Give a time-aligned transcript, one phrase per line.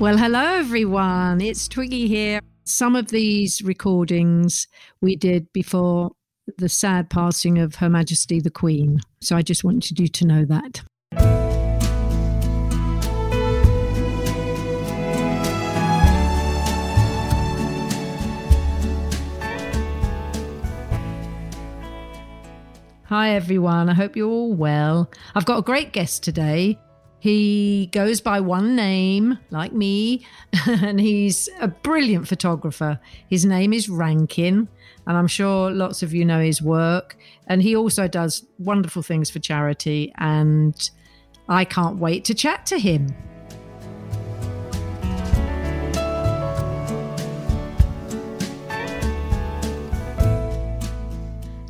[0.00, 1.40] Well, hello everyone.
[1.40, 2.40] It's Twiggy here.
[2.64, 4.66] Some of these recordings
[5.00, 6.10] we did before
[6.58, 8.98] the sad passing of Her Majesty the Queen.
[9.20, 10.82] So I just wanted you to know that.
[23.04, 23.88] Hi everyone.
[23.88, 25.10] I hope you're all well.
[25.34, 26.78] I've got a great guest today.
[27.22, 30.26] He goes by one name, like me,
[30.66, 32.98] and he's a brilliant photographer.
[33.28, 34.66] His name is Rankin,
[35.06, 37.16] and I'm sure lots of you know his work.
[37.46, 40.90] And he also does wonderful things for charity, and
[41.48, 43.14] I can't wait to chat to him.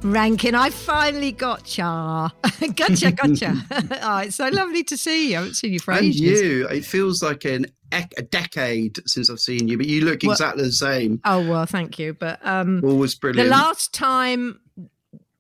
[0.03, 2.33] Rankin, I finally gotcha.
[2.75, 3.63] gotcha, gotcha.
[4.03, 5.37] oh, it's so lovely to see you.
[5.37, 6.21] I haven't seen you for and ages.
[6.21, 10.33] you, it feels like an a decade since I've seen you, but you look Well-
[10.33, 11.21] exactly the same.
[11.25, 12.15] Oh well, thank you.
[12.15, 13.49] But um, Always brilliant.
[13.49, 14.59] the last time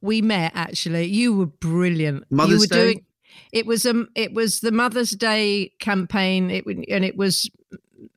[0.00, 2.24] we met, actually, you were brilliant.
[2.30, 2.82] you Mother's were Day?
[2.82, 3.06] doing.
[3.52, 6.50] It was um, it was the Mother's Day campaign.
[6.50, 7.50] It and it was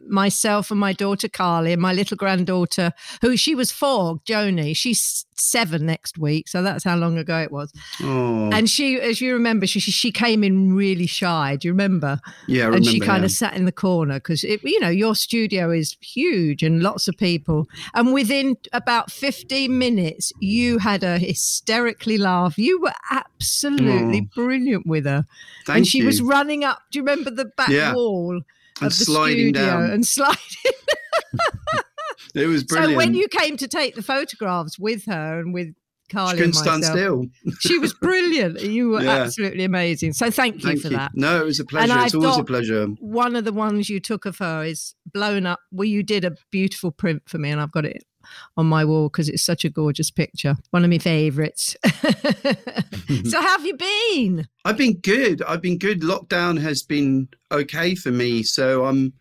[0.08, 4.76] myself and my daughter Carly and my little granddaughter, who she was four, Joni.
[4.76, 7.74] She's seven next week, so that's how long ago it was.
[8.02, 11.58] oh, And she, as you remember, she she- came in really shy.
[11.58, 12.20] Do you remember?
[12.48, 12.90] yeah, I and remember.
[12.90, 13.26] she kind yeah.
[13.26, 17.18] of sat in the corner because you know your studio is huge and lots of
[17.18, 24.30] people and within about 15 minutes you had a hysterically laugh you were absolutely oh.
[24.36, 25.26] brilliant with her
[25.66, 26.06] Thank and she you.
[26.06, 27.94] was running up do you remember the back Yeah.
[27.94, 28.42] wall
[28.82, 29.90] and of the sliding studio down.
[29.92, 30.38] and sliding
[32.36, 32.94] it was brilliant.
[32.94, 36.46] so when you came to take the photographs with her and with she Carly couldn't
[36.46, 37.26] and stand myself, still.
[37.62, 39.10] she was brilliant you were Yeah.
[39.24, 40.98] absolutely amazing so thank you Thank for you.
[40.98, 41.94] that No, it was a pleasure.
[42.00, 42.86] It's always a pleasure.
[43.00, 45.62] one of the ones you took of her is blown up.
[45.72, 48.04] Well, you did a beautiful print for me, and I've got it
[48.58, 50.56] on my wall because it's such a gorgeous picture.
[50.72, 51.76] One of my favourites.
[51.86, 54.48] so, how have you been?
[54.66, 55.42] I've been good.
[55.44, 56.02] I've been good.
[56.02, 59.14] Lockdown has been okay for me, so I'm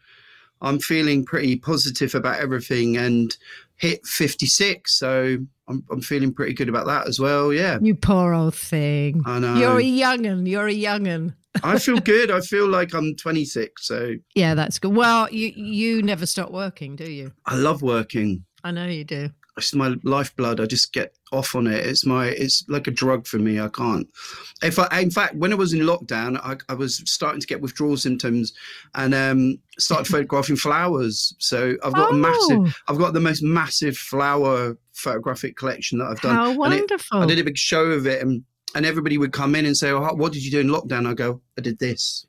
[0.61, 3.35] I'm feeling pretty positive about everything and
[3.77, 5.39] hit 56, so
[5.69, 7.53] I'm I'm feeling pretty good about that as well.
[7.53, 7.79] Yeah.
[7.81, 9.23] You poor old thing.
[9.25, 9.55] I know.
[9.55, 10.45] You're a young'un.
[10.45, 11.37] You're a young'un.
[11.63, 12.31] I feel good.
[12.31, 14.95] I feel like I'm 26, so Yeah, that's good.
[14.95, 17.33] Well, you you never stop working, do you?
[17.47, 18.45] I love working.
[18.65, 19.31] I know you do.
[19.57, 20.59] It's my lifeblood.
[20.59, 21.87] I just get off on it.
[21.87, 23.61] It's my it's like a drug for me.
[23.61, 24.09] I can't.
[24.65, 27.61] If I in fact when I was in lockdown, I, I was starting to get
[27.61, 28.53] withdrawal symptoms
[28.97, 31.37] and um started photographing flowers.
[31.39, 32.17] So I've got a Oh.
[32.17, 36.35] massive I've got the most massive flower photographic collection that I've done.
[36.35, 37.19] How And it- wonderful.
[37.23, 38.43] I did a big show of it and
[38.75, 41.15] and everybody would come in and say, oh, "What did you do in lockdown?" I
[41.15, 42.27] go, "I did this."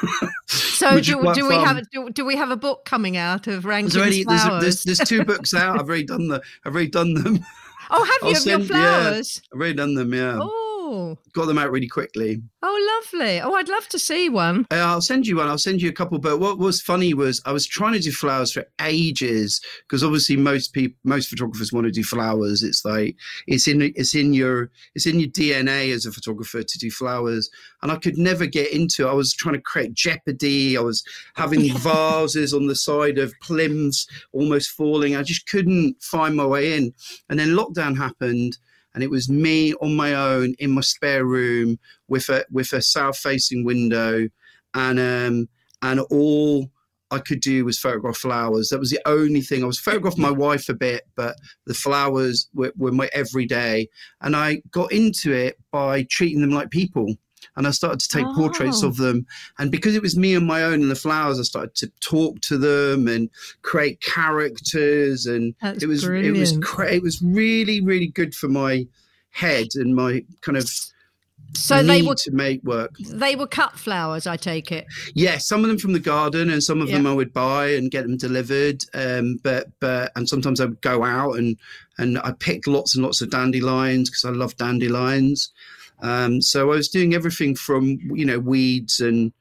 [0.46, 1.64] so, do, do we fun.
[1.64, 4.62] have do, do we have a book coming out of Rankin's There's already there's, flowers?
[4.62, 5.78] there's, there's two books out.
[5.78, 7.44] I've already done the I've already done them.
[7.90, 9.02] oh, have I'll you of your send- yeah.
[9.02, 9.42] flowers?
[9.52, 10.14] I've already done them.
[10.14, 10.61] Yeah, oh,
[10.94, 12.42] Oh, got them out really quickly.
[12.62, 13.40] oh, lovely.
[13.40, 14.66] Oh, I'd love to see one.
[14.70, 15.48] Uh, I'll send you one.
[15.48, 16.18] I'll send you a couple.
[16.18, 20.36] But what was funny was I was trying to do flowers for ages because obviously
[20.36, 22.62] most people, most photographers want to do flowers.
[22.62, 23.16] It's like
[23.46, 27.48] it's in it's in your it's in your DNA as a photographer to do flowers,
[27.80, 29.06] and I could never get into.
[29.06, 29.10] it.
[29.10, 30.76] I was trying to create jeopardy.
[30.76, 31.02] I was
[31.36, 35.16] having vases on the side of plimths almost falling.
[35.16, 36.92] I just couldn't find my way in.
[37.30, 38.58] And then lockdown happened.
[38.94, 41.78] And it was me on my own in my spare room
[42.08, 44.28] with a with a south facing window
[44.74, 45.48] and um
[45.82, 46.70] and all
[47.10, 48.70] I could do was photograph flowers.
[48.70, 49.62] That was the only thing.
[49.62, 51.36] I was photographing my wife a bit, but
[51.66, 53.88] the flowers were, were my everyday.
[54.22, 57.14] And I got into it by treating them like people.
[57.56, 58.88] And I started to take portraits Oh.
[58.88, 59.26] of them.
[59.58, 62.40] And because it was me and my own and the flowers, I started to talk
[62.42, 63.28] to them and
[63.62, 65.26] create characters.
[65.26, 68.86] And That's it was it was cra- it was really really good for my
[69.30, 70.68] head and my kind of
[71.54, 72.94] So need they were to make work.
[72.98, 74.26] they were cut flowers.
[74.26, 74.86] I take it.
[75.14, 77.90] Yeah, some of them from the garden, and some of them I would buy and
[77.90, 78.84] get them delivered.
[78.94, 81.56] Um, but but and sometimes I would go out and
[81.98, 85.50] and I picked lots and lots of dandelions because I love dandelions.
[86.02, 89.32] Um, so I was doing everything from you know weeds and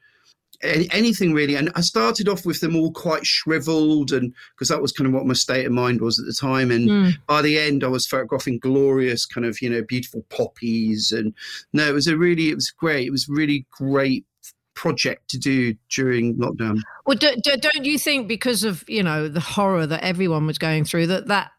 [0.63, 1.55] anything really.
[1.55, 5.13] And I started off with them all quite shriveled, and because that was kind of
[5.13, 6.71] what my state of mind was at the time.
[6.71, 7.13] And Mm.
[7.27, 11.11] by the end, I was photographing glorious, kind of you know beautiful poppies.
[11.11, 11.33] And
[11.73, 13.07] no, it was a really, it was great.
[13.07, 14.25] It was really great
[14.73, 16.79] project to do during lockdown.
[17.05, 20.57] Well, do, do, don't you think because of you know the horror that everyone was
[20.57, 21.51] going through that that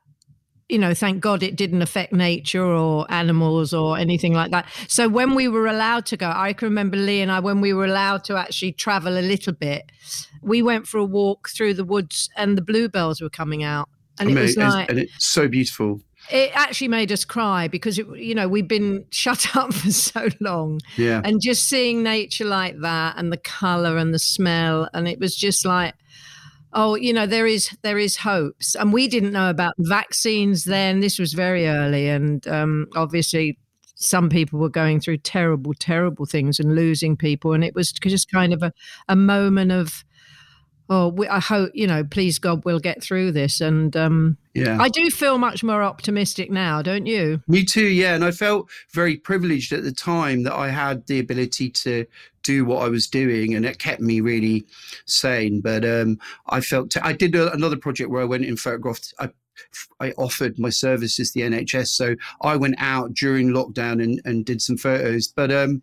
[0.72, 4.66] you know thank God it didn't affect nature or animals or anything like that.
[4.88, 7.72] So when we were allowed to go, I can remember Lee and I when we
[7.72, 9.92] were allowed to actually travel a little bit,
[10.42, 13.88] we went for a walk through the woods and the bluebells were coming out,
[14.18, 16.00] and I it was like and it's so beautiful.
[16.30, 20.28] it actually made us cry because it, you know we've been shut up for so
[20.40, 21.20] long Yeah.
[21.24, 25.34] and just seeing nature like that and the color and the smell and it was
[25.36, 25.94] just like
[26.72, 28.74] oh you know there is there is hopes.
[28.74, 31.00] And we didn't know about vaccines then.
[31.00, 33.58] This was very early and um, obviously
[33.94, 37.52] some people were going through terrible terrible things and losing people.
[37.52, 38.72] And it was just kind of a,
[39.08, 40.04] a moment of
[40.92, 44.76] oh we, i hope you know please god we'll get through this and um, Yeah.
[44.80, 47.40] I do feel much more optimistic now, don't you?
[47.48, 48.14] Me too, yeah.
[48.14, 52.04] And I felt very privileged at the time that I had the ability to
[52.42, 54.66] do what I was doing, and it kept me really
[55.06, 55.60] sane.
[55.62, 56.18] But um,
[56.48, 59.14] I felt t- I did a, another project where I went and photographed.
[59.18, 59.30] I,
[60.00, 64.44] I offered my services to the NHS, so I went out during lockdown and, and
[64.44, 65.28] did some photos.
[65.28, 65.82] But um,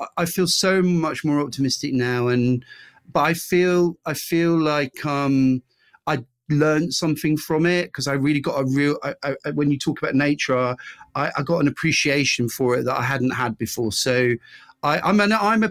[0.00, 2.64] I- I feel so much more optimistic now, and
[3.12, 5.62] but I feel I feel like um,
[6.06, 8.98] I learned something from it because I really got a real.
[9.02, 9.14] I,
[9.44, 10.76] I, when you talk about nature,
[11.14, 13.92] I, I got an appreciation for it that I hadn't had before.
[13.92, 14.34] So
[14.82, 15.70] I, I'm an I'm a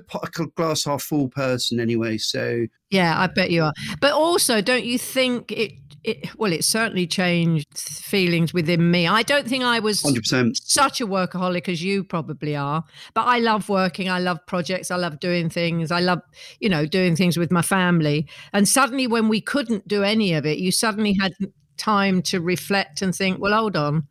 [0.55, 2.17] glass half full person anyway.
[2.17, 3.73] So Yeah, I bet you are.
[3.99, 5.73] But also, don't you think it?
[6.03, 9.07] It well, it certainly changed feelings within me.
[9.07, 10.57] I don't think I was hundred percent.
[10.63, 14.09] such a workaholic as you probably are, but I love working.
[14.09, 14.91] I love projects.
[14.91, 15.91] I love doing things.
[15.91, 16.21] I love,
[16.59, 18.27] you know, doing things with my family.
[18.53, 21.33] And suddenly, when we couldn't do any of it, you suddenly had
[21.77, 24.07] time to reflect and think, well, hold on,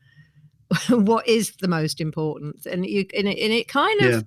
[0.91, 2.67] what is the most important?
[2.67, 4.21] And you, and it, and it kind of, Yeah.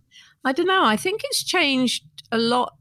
[0.43, 0.83] I don't know.
[0.83, 2.73] I think it's changed a lot.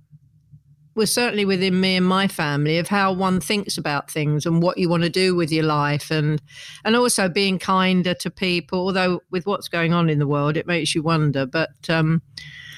[0.97, 4.77] Well, certainly within me and my family, of how one thinks about things and what
[4.77, 6.43] you want to do with your life, and
[6.85, 8.81] and also being kinder to people.
[8.81, 11.47] Although with what's going on in the world, it makes you wonder.
[11.47, 12.23] But um,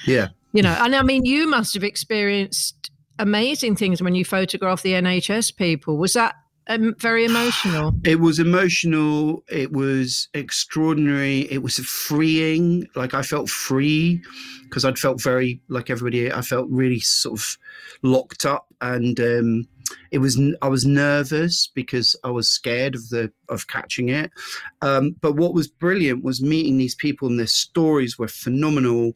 [0.06, 0.28] Yeah.
[0.52, 4.92] you know, and I mean, you must have experienced amazing things when you photograph the
[4.92, 5.96] NHS people.
[5.96, 6.34] Was that
[6.66, 7.92] um, very emotional?
[8.04, 9.44] It was emotional.
[9.48, 11.40] It was extraordinary.
[11.50, 12.86] It was freeing.
[12.94, 14.22] Like I felt free
[14.64, 16.32] because I'd felt very like everybody.
[16.32, 17.58] I felt really sort of
[18.02, 19.68] locked up, and um,
[20.10, 20.40] it was.
[20.62, 24.30] I was nervous because I was scared of the of catching it.
[24.80, 29.12] Um, but what was brilliant was meeting these people, and their stories were phenomenal.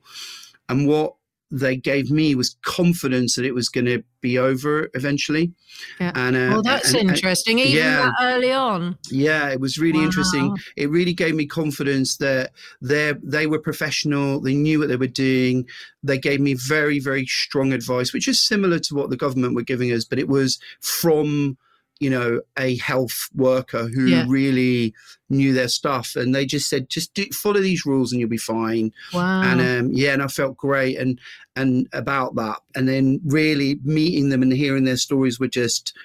[0.68, 1.15] And what
[1.50, 5.52] they gave me was confidence that it was going to be over eventually.
[6.00, 6.12] Yeah.
[6.14, 7.58] And uh, well, that's and- and- interesting.
[7.60, 7.96] Even yeah.
[8.02, 8.98] that early on.
[9.10, 10.56] yeah, it was really interesting.
[10.76, 12.52] It really gave me confidence that
[12.82, 14.40] they they were professional.
[14.40, 15.66] They knew what they were doing.
[16.02, 19.62] They gave me very very strong advice, which is similar to what the government were
[19.62, 21.56] giving us, but it was from
[22.00, 24.24] you know a health worker who Yeah.
[24.28, 24.92] really
[25.30, 28.36] knew their stuff, and they just said just do, follow these rules and you'll be
[28.36, 29.42] fine Wow.
[29.42, 31.20] and um, yeah, and I felt great and
[31.56, 35.96] and about that, and then really meeting them and hearing their stories were just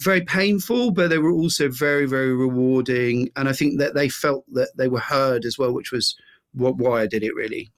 [0.00, 4.44] very painful, but they were also very very rewarding, and I think that they felt
[4.54, 6.16] that they were heard as well, which was
[6.54, 7.72] what why I did it really.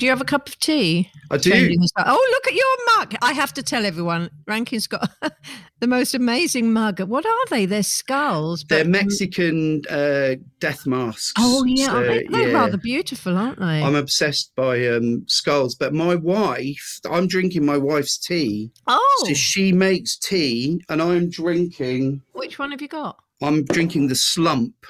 [0.00, 1.10] Do you have a cup of tea?
[1.30, 1.50] I do.
[1.50, 2.06] Changing the style.
[2.06, 3.16] Oh, look at your mug.
[3.20, 5.10] I have to tell everyone, Rankin's got
[5.80, 7.00] the most amazing mug.
[7.02, 7.66] What are they?
[7.66, 8.64] They're skulls.
[8.66, 11.34] They're Mexican uh, death masks.
[11.36, 11.88] Oh, yeah.
[11.88, 12.54] so, they, they're yeah.
[12.54, 13.82] rather beautiful, aren't they?
[13.82, 18.72] I'm obsessed by um, skulls, but my wife, I'm drinking my wife's tea.
[18.86, 23.18] oh, So she makes tea, and I'm drinking which one have you got?
[23.42, 24.86] I'm drinking the slump,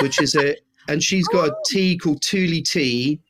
[0.00, 0.56] which is a,
[0.88, 3.20] and she's got a tea called Tuuli tea,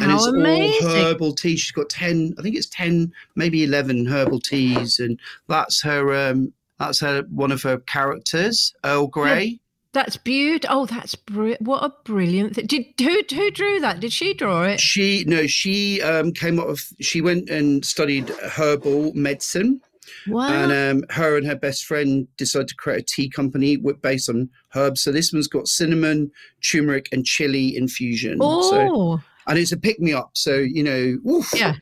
[0.00, 0.88] and it's amazing.
[0.88, 1.56] all herbal tea.
[1.56, 5.18] She's got ten, I think it's ten, maybe eleven herbal teas, and
[5.48, 6.14] that's her.
[6.14, 9.60] um That's her one of her characters, Earl Grey.
[9.92, 10.76] That's beautiful.
[10.80, 12.66] Oh, that's br- what a brilliant thing.
[12.66, 14.00] Did who who drew that?
[14.00, 14.80] Did she draw it?
[14.80, 16.80] She no, she um came up of.
[17.00, 19.80] She went and studied herbal medicine.
[20.26, 20.48] Wow.
[20.48, 24.28] And um, her and her best friend decided to create a tea company with, based
[24.28, 25.02] on herbs.
[25.02, 26.30] So this one's got cinnamon,
[26.62, 28.38] turmeric, and chili infusion.
[28.38, 30.30] So, oh, and it's a pick me up.
[30.34, 31.74] So you know, oof, yeah.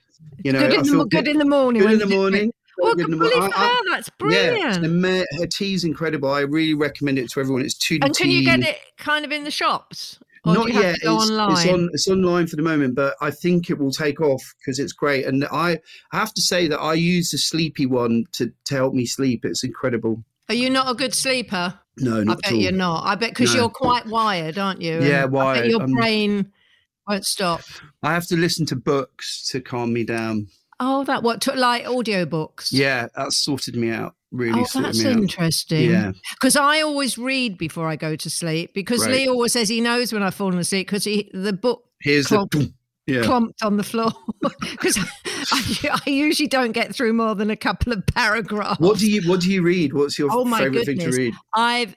[0.44, 1.82] you know, good, in the, good in the morning.
[1.82, 2.18] good in the you do it.
[2.20, 2.52] morning.
[2.78, 3.52] Well, good oh, good in the for morning.
[3.56, 3.90] I- I- her.
[3.90, 4.94] That's brilliant.
[4.94, 6.30] ma- her tea's incredible.
[6.30, 7.62] I really recommend it to everyone.
[7.62, 10.18] It's two and can you get it kind of in the shops?
[10.46, 10.96] Or Not do you have yet.
[11.02, 11.52] it's, online?
[11.52, 11.90] it's on.
[11.92, 15.26] It's online for the moment, but I think it will take off because it's great.
[15.26, 15.78] And I,
[16.12, 19.44] I have to say that I use the sleepy one to to help me sleep.
[19.44, 20.24] It's incredible.
[20.48, 21.78] Are you not a good sleeper?
[21.98, 23.04] No, I bet you're not.
[23.04, 23.60] I bet because No.
[23.60, 24.94] you're quite wired, aren't you?
[25.02, 25.58] Yeah, And I wired.
[25.60, 26.50] bet your brain
[27.08, 27.60] won't stop.
[28.02, 30.46] I have to listen to books to calm me down.
[30.78, 32.68] Oh, that what took like audiobooks.
[32.70, 34.14] Yeah, that sorted me out.
[34.32, 35.12] Really Oh, that's out.
[35.12, 35.90] interesting.
[35.90, 36.12] Yeah.
[36.40, 39.22] Because I always read before I go to sleep because Great.
[39.22, 42.50] Lee always says he knows when I've fallen asleep because he the book Here's Clomp.
[42.52, 42.72] the.
[43.06, 43.22] Yeah.
[43.22, 44.12] clumped on the floor.
[44.60, 44.96] Because
[45.52, 48.78] I, I usually don't get through more than a couple of paragraphs.
[48.80, 49.92] What do you What do you read?
[49.92, 51.34] What's your Oh, my favorite thing to read?
[51.54, 51.94] I've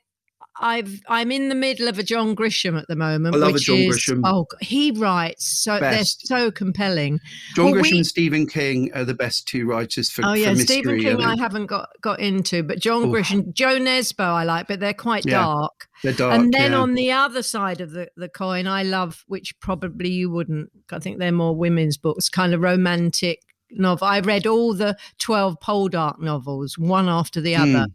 [0.62, 3.36] I've I'm in the middle of a John Grisham at the moment.
[3.36, 4.22] I love a John is, Grisham.
[4.24, 6.27] Oh, he writes so Best.
[6.29, 7.19] they're so compelling.
[7.55, 10.38] John Well, Grisham we- and Stephen King are the best two writers for, Oh for
[10.38, 10.65] yeah, mystery.
[10.65, 11.39] Stephen King I think.
[11.41, 13.15] haven't got got into, but John Oof.
[13.15, 15.88] Grisham, Jo Nesbø I like, but they're quite Yeah, dark.
[16.03, 16.36] They're dark.
[16.39, 16.77] and then yeah.
[16.79, 20.69] on the other side of the, the coin, I love, which probably you wouldn't.
[20.91, 23.39] I think they're more women's books, kind of romantic
[23.72, 24.05] novel.
[24.07, 27.88] I read all the twelve Poldark novels, one after the other,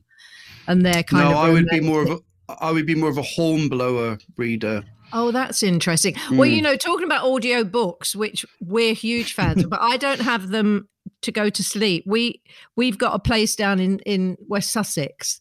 [0.66, 1.30] and they're kind Hmm.
[1.30, 1.36] no, of.
[1.36, 2.18] I would be more of a.
[2.61, 4.85] I would be more of a hornblower reader.
[5.12, 6.14] Oh, that's interesting.
[6.31, 6.57] Well, Mm.
[6.57, 10.49] you know, talking about audio books, which we're huge fans of, but I don't have
[10.49, 10.88] them
[11.23, 12.05] to go to sleep.
[12.07, 12.43] We
[12.76, 15.40] we've got a place down in in West Sussex,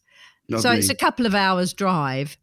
[0.58, 2.38] so it's a couple of hours drive.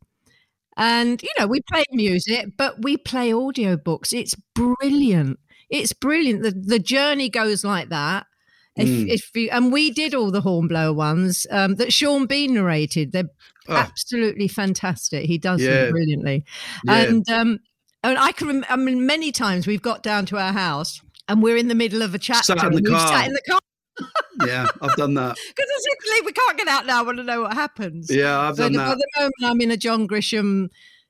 [0.77, 4.13] And you know, we play music, but we play audio books.
[4.13, 5.39] It's brilliant.
[5.69, 6.43] It's brilliant.
[6.43, 8.27] The the journey goes like that.
[8.77, 9.07] If, Mm.
[9.09, 13.11] if you, and we did all the Hornblower ones um, that Sean Bean narrated.
[13.13, 13.29] They're
[13.67, 15.25] Oh, absolutely fantastic.
[15.25, 15.85] He does Yeah.
[15.85, 16.43] them brilliantly.
[16.85, 16.93] yeah.
[16.97, 17.59] And um,
[18.03, 18.47] and I can.
[18.47, 21.73] Rem- I mean, many times we've got down to our house and we're in the
[21.75, 22.45] middle of a chat.
[22.45, 23.07] Sat in the car.
[23.07, 23.59] Sat in the car
[24.45, 25.35] yeah, I've done that.
[25.55, 26.99] because we can't get out now.
[26.99, 28.11] I want to know what happens.
[28.11, 28.97] Yeah, I've But done at that.
[28.97, 30.67] the moment, I'm in a John Grisham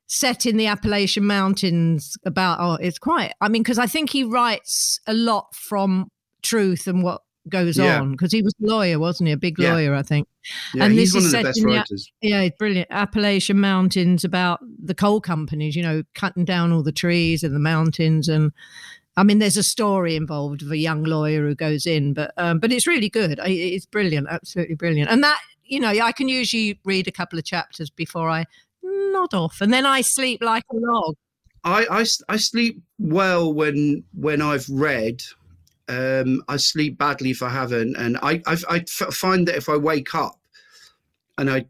[0.08, 2.60] set in the Appalachian Mountains about.
[2.62, 3.34] Oh, it's quite.
[3.42, 6.08] I mean, because I think he writes a lot from
[6.44, 8.02] truth and what goes Yeah.
[8.02, 8.12] on.
[8.12, 9.34] Because he was a lawyer, wasn't he?
[9.34, 9.74] A big Yeah.
[9.74, 10.28] lawyer, I think.
[10.74, 12.12] Yeah, and he's this one is of the best in the- writers.
[12.22, 12.88] Yeah, it's brilliant.
[12.92, 17.60] Appalachian Mountains about the coal companies, you know, cutting down all the trees and the
[17.60, 18.28] mountains.
[18.28, 18.52] And
[19.18, 22.60] I mean, there's a story involved of a young lawyer who goes in, but um,
[22.60, 23.40] but it's really good.
[23.46, 25.10] It's brilliant, absolutely brilliant.
[25.10, 28.46] And that, you know, I can usually read a couple of chapters before I
[28.84, 31.16] nod off, and then I sleep like a log.
[31.64, 35.24] I I sleep well when when I've read.
[35.88, 38.80] Um, I sleep badly if I haven't, and I I,
[39.12, 40.40] find that if I wake up
[41.38, 41.66] and I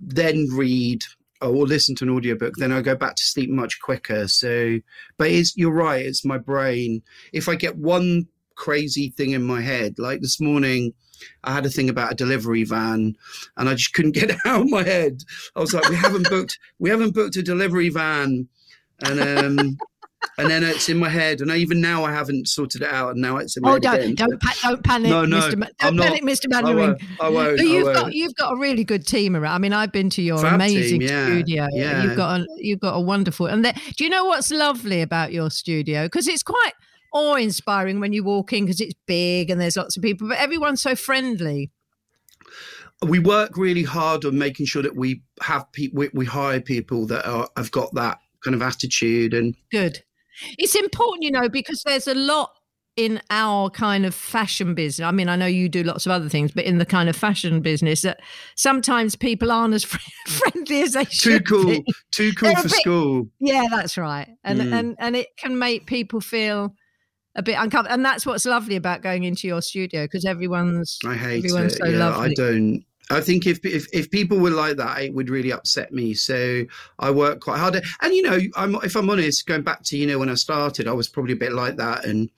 [0.00, 1.04] then read
[1.40, 4.28] or listen to an audiobook, then I go back to sleep much quicker.
[4.28, 4.78] So,
[5.18, 6.04] but it's you're right.
[6.04, 7.02] It's my brain.
[7.32, 10.94] If I get one crazy thing in my head, like this morning,
[11.44, 13.16] I had a thing about a delivery van,
[13.56, 15.22] and I just couldn't get it out of my head.
[15.56, 18.48] I was like, we haven't booked, we haven't booked a delivery van,
[19.00, 19.78] and um,
[20.38, 23.20] and then it's in my head, and even now I haven't sorted it out, and
[23.20, 25.58] now it's in my Oh, head don't don't pa- don't panic, No, no, Mr.
[25.58, 26.06] Ma- I'm don't not.
[26.08, 26.52] panic, Mr.
[26.54, 27.02] I won't.
[27.20, 27.56] I won't.
[27.58, 27.96] But you've won't.
[27.96, 29.54] got you've got a really good team around.
[29.54, 31.68] I mean, I've been to your Fab amazing team, yeah, studio.
[31.72, 32.02] yeah.
[32.04, 33.46] You've got a you've got a wonderful.
[33.46, 36.04] And do you know what's lovely about your studio?
[36.06, 36.72] Because it's quite
[37.12, 40.38] awe inspiring when you walk in because it's big and there's lots of people, but
[40.38, 41.70] everyone's so friendly.
[43.06, 47.06] we work really hard on making sure that we have people we, we hire people
[47.06, 50.02] that are, have got that kind of attitude and Good.
[50.58, 52.50] It's important, you know, because there's a lot
[52.96, 55.04] in our kind of fashion business.
[55.06, 57.16] I mean, I know you do lots of other things, but in the kind of
[57.16, 58.20] fashion business, that
[58.54, 59.84] sometimes people aren't as
[60.26, 61.84] friendly as they too should cool be.
[62.10, 64.28] too cool They're for bit- school Yeah, that's right.
[64.44, 64.72] And Mm.
[64.78, 66.74] and and it can make people feel
[67.34, 67.94] a bit uncomfortable.
[67.94, 71.78] And that's what's lovely about going into your studio because everyone's i hate everyone's it
[71.78, 72.30] so yeah lovely.
[72.30, 75.92] i don't I think if, if if people were like that, it would really upset
[75.92, 76.14] me.
[76.14, 76.64] So
[76.98, 77.82] I work quite hard.
[78.00, 80.88] And you know, I'm if I'm honest, going back to you know when I started,
[80.88, 82.30] I was probably a bit like that and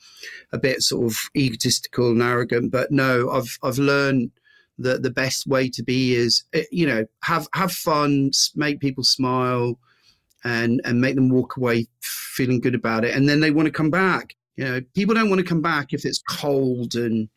[0.52, 2.73] a bit sort of egotistical and arrogant.
[2.73, 4.31] But no, I've I've learned
[4.78, 9.04] that the best way to be is eh, you know have have fun, make people
[9.04, 9.78] smile,
[10.45, 13.73] and and make them walk away feeling good about it, and then they want to
[13.73, 14.35] come back.
[14.57, 17.28] You know, people don't want to come back if it's cold and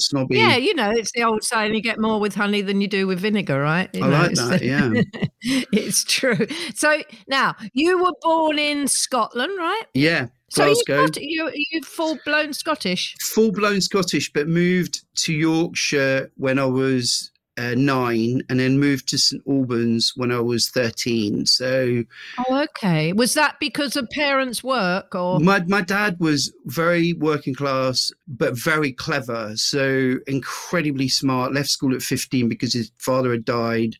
[0.00, 0.38] snobby.
[0.38, 3.06] yeah, you know, it's the old saying: you get more with honey than you do
[3.06, 3.90] with vinegar, right?
[3.92, 4.62] You I know, like that.
[4.62, 5.02] Yeah.
[5.72, 6.46] it's true.
[6.74, 9.84] So now you were born in Scotland, right?
[9.94, 10.28] Yeah.
[10.50, 11.08] So Glasgow.
[11.18, 13.14] you you full blown Scottish.
[13.20, 19.08] Full blown Scottish, but moved to Yorkshire when I was uh, nine, and then moved
[19.08, 21.46] to St Albans when I was thirteen.
[21.46, 22.04] So
[22.38, 23.12] Oh, okay.
[23.12, 25.40] Was that because of parents' work or?
[25.40, 29.52] my my dad was very working class, but very clever.
[29.56, 31.52] So incredibly smart.
[31.52, 33.96] Left school at fifteen because his father had died,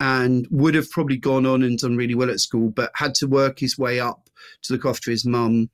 [0.00, 3.26] and would have probably gone on and done really well at school, but had to
[3.26, 4.29] work his way up
[4.62, 5.70] to look after his mum.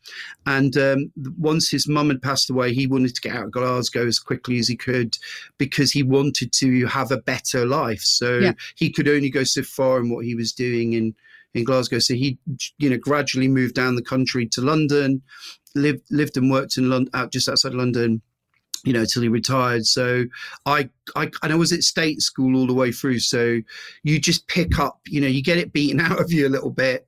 [0.46, 4.06] And um, once his mum had passed away, he wanted to get out of Glasgow
[4.06, 5.16] as quickly as he could
[5.58, 8.00] because he wanted to have a better life.
[8.00, 8.52] So Yeah.
[8.76, 11.14] he could only go so far in what he was doing in
[11.54, 11.98] in Glasgow.
[12.00, 12.38] So he,
[12.78, 15.22] you know, gradually moved down the country to London,
[15.74, 18.20] lived lived and worked in London, out just outside London.
[18.84, 19.84] You know, till he retired.
[19.84, 20.26] So
[20.64, 23.18] I, I, and I was at state school all the way through.
[23.18, 23.60] So
[24.04, 26.70] you just pick up, you know, you get it beaten out of you a little
[26.70, 27.04] bit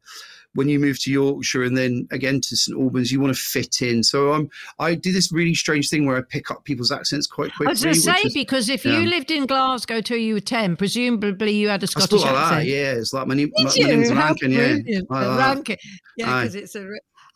[0.54, 3.12] when you move to Yorkshire and then again to St Albans.
[3.12, 4.02] You want to fit in.
[4.02, 7.50] So I'm, I do this really strange thing where I pick up people's accents quite
[7.54, 7.66] quickly.
[7.68, 8.98] I was going to say is- because if yeah.
[8.98, 12.52] you lived in Glasgow till you were ten, presumably you had a Scottish like that,
[12.52, 12.68] accent.
[12.68, 12.92] yeah.
[12.92, 15.00] It's like my name, Did my, my name's Rankin, yeah.
[15.08, 15.38] like.
[15.38, 15.76] Rankin.
[16.16, 16.88] Yeah, because it's a.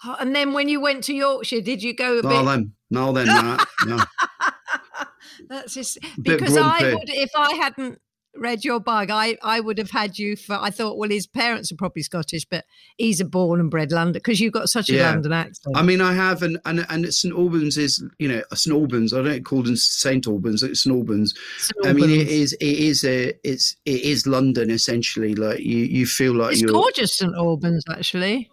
[0.04, 2.44] Oh, And then when you went to Yorkshire, did you go a No, bit?
[2.46, 3.68] then, no, then, Matt.
[3.86, 4.02] No.
[5.48, 8.00] That's just because I would, if I hadn't
[8.36, 10.54] read your bug, I I would have had you for.
[10.54, 12.64] I thought, well, his parents are probably Scottish, but
[12.96, 15.10] he's a born and bred London because you've got such a Yeah.
[15.10, 15.76] London accent.
[15.76, 19.12] I mean, I have, and and and St Albans is, you know, uh, St Albans.
[19.12, 20.62] I don't call them Saint Albans.
[20.62, 21.34] It's St Albans.
[21.58, 25.34] St I mean, it is, it is a, it's, it is London essentially.
[25.34, 26.72] Like you, you feel like It's you're.
[26.72, 28.50] gorgeous, St Albans, actually.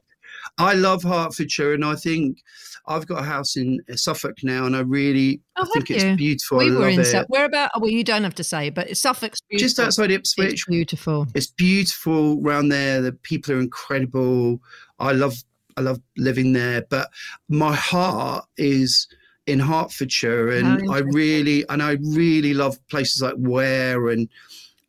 [0.58, 2.42] I love Hertfordshire, and I think
[2.88, 5.98] I've got a house in uh, Suffolk now, and I really, Oh, I think have
[6.12, 6.58] it's beautiful.
[6.60, 7.06] we I were in.
[7.06, 7.30] Suffolk.
[7.30, 7.72] Where about?
[7.80, 9.66] Well, you don't have to say, but Suffolk's beautiful.
[9.68, 11.28] Just outside Ipswich, It's beautiful.
[11.36, 13.02] it's beautiful around there.
[13.02, 14.60] The people are incredible.
[15.00, 15.36] I love
[15.78, 17.10] I love living there, but
[17.48, 19.08] my heart is
[19.48, 24.28] in Hertfordshire, and I really and I really love places like Ware and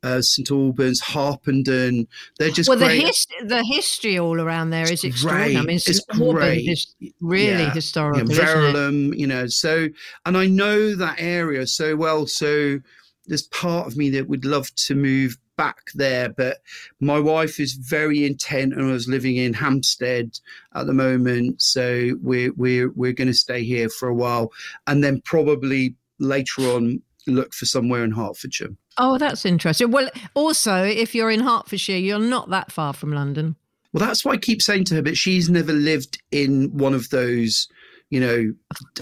[0.03, 2.07] uh, St Albans, Harpenden.
[2.39, 3.07] They're just well, the, great.
[3.07, 5.57] his- the history all around there is extraordinary.
[5.57, 5.79] I mean.
[5.79, 6.69] St It's Albans great.
[6.69, 7.73] is really Yeah.
[7.75, 8.21] historical.
[8.21, 8.75] you know, isn't it?
[8.77, 9.47] Verulam, you know.
[9.47, 9.89] So,
[10.27, 12.27] and I know that area so well.
[12.27, 12.79] So,
[13.27, 16.57] there's part of me that would love to move back there, but
[17.01, 20.31] my wife is very intent on us living in Hampstead
[20.75, 21.61] at the moment.
[21.61, 24.51] So we're we're we're going to stay here for a while,
[24.87, 28.75] and then probably later on look for somewhere in Hertfordshire.
[28.99, 29.91] Oh, that's interesting.
[29.91, 33.57] Well, also, if you're in Hertfordshire, you're not that far from London.
[33.93, 37.09] Well, that's what I keep saying to her, but she's never lived in one of
[37.11, 37.67] those,
[38.11, 38.53] you know,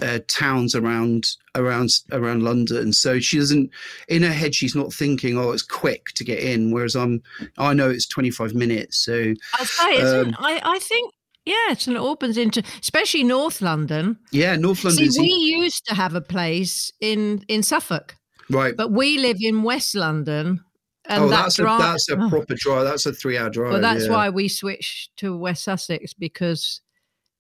[0.00, 2.92] uh, towns around around around London.
[2.92, 3.70] So she doesn't,
[4.08, 7.22] in her head, she's not thinking, "Oh, it's quick to get in." Whereas I'm,
[7.58, 8.96] I know it's 25 minutes.
[8.98, 10.60] So I say, Um, I?
[10.64, 11.12] I think.
[11.44, 14.18] Yeah, St Albans into especially North London.
[14.32, 15.28] yeah, North London, See, we
[15.62, 18.16] used to have a place in in Suffolk,
[18.50, 18.76] right?
[18.76, 20.64] but we live in West London,
[21.06, 21.80] and oh, that that's drive.
[21.80, 22.84] a that's a oh, proper drive.
[22.84, 23.72] That's a three-hour drive.
[23.72, 24.12] well, that's yeah.
[24.12, 26.80] why we switched to West Sussex because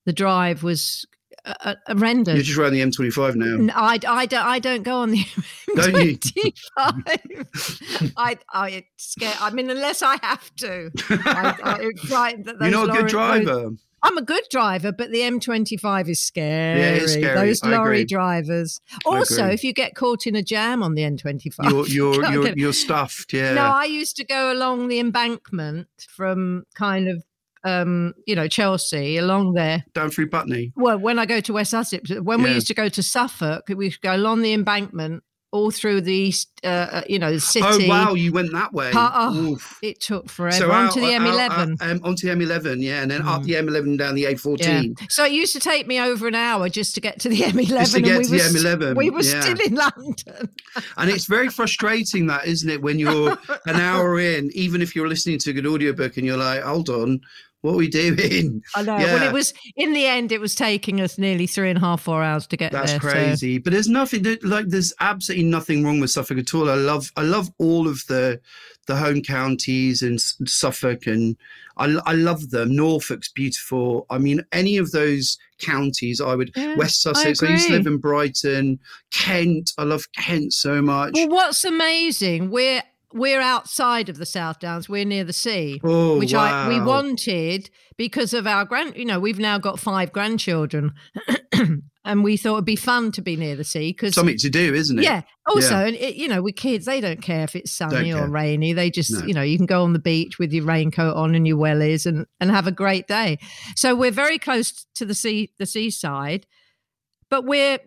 [0.06, 1.06] the drive was
[1.44, 2.34] uh, uh, horrendous.
[2.34, 3.72] you're just around the M25 now.
[3.74, 5.24] I, I, don't, I don't go on the
[5.76, 6.18] Don't you?
[6.18, 8.12] M25.
[8.16, 9.34] I, I it's scare.
[9.40, 10.90] I mean, unless I have to.
[11.08, 11.78] I, I,
[12.44, 13.70] that You're not a good driver.
[14.02, 16.80] I'm a good driver, but the M25 is scary.
[16.80, 17.34] it's scary.
[17.48, 18.04] Those I lorry agree.
[18.06, 18.80] drivers.
[19.04, 22.72] Also, if you get caught in a jam on the M25, You're you're you're, you're
[22.72, 23.32] stuffed.
[23.32, 23.54] Yeah.
[23.54, 27.24] no, I used to go along the embankment from kind of,
[27.64, 29.84] um, you know, Chelsea along there.
[29.94, 30.72] Down through Putney.
[30.76, 33.86] Well, when I go to West Sussex, when we used to go to Suffolk, we
[33.86, 37.40] used to go along the embankment all through the east, uh, uh, you know, the
[37.40, 37.66] city.
[37.66, 38.90] Oh wow, you went that way.
[38.94, 41.80] Oh, It took forever So onto the out- M11.
[41.80, 43.44] out- um, onto the M11, yeah, and then up Mm.
[43.46, 44.24] the M11 down the.
[44.24, 44.94] A14.
[45.00, 45.06] Yeah.
[45.08, 47.66] So it used to take me over an hour just to get to the M11.
[47.78, 48.96] Just to and get we to were the st- M11.
[48.96, 49.40] we were yeah.
[49.40, 50.48] still in London.
[50.98, 55.08] And it's very frustrating that, isn't it, when you're an hour in, even if you're
[55.08, 57.20] listening to a good audiobook and you're like, hold on,
[57.62, 58.62] what are we doing?
[58.76, 58.96] I know.
[58.96, 60.30] Well, it was in the end.
[60.32, 63.00] It was taking us nearly three and a half, four hours to get That's there.
[63.00, 63.58] so- crazy.
[63.58, 66.70] But there's nothing like there's absolutely nothing wrong with Suffolk at all.
[66.70, 68.40] I love I love all of the
[68.86, 71.36] the home counties and Suffolk and
[71.76, 72.74] I, I love them.
[72.74, 74.06] Norfolk's beautiful.
[74.10, 77.42] I mean, any of those counties, I would Yeah, West Sussex.
[77.42, 78.78] I, used to live in Brighton,
[79.12, 79.72] Kent.
[79.78, 81.12] I love Kent so much.
[81.14, 84.88] Well, what's amazing, we're we're outside of the South Downs.
[84.88, 88.96] We're near the sea, oh, which I we wanted because of our grand.
[88.96, 90.92] You know, we've now got five grandchildren,
[92.04, 94.74] and we thought it'd be fun to be near the sea because Something to do,
[94.74, 95.02] isn't it?
[95.04, 95.22] yeah.
[95.46, 95.86] Also, Yeah.
[95.86, 98.72] and it, you know, with kids, they don't care if it's sunny or rainy.
[98.74, 99.24] They just, No.
[99.26, 102.04] you know, you can go on the beach with your raincoat on and your wellies
[102.06, 103.38] and and have a great day.
[103.74, 106.46] So we're very close to the sea, the seaside,
[107.30, 107.78] but we're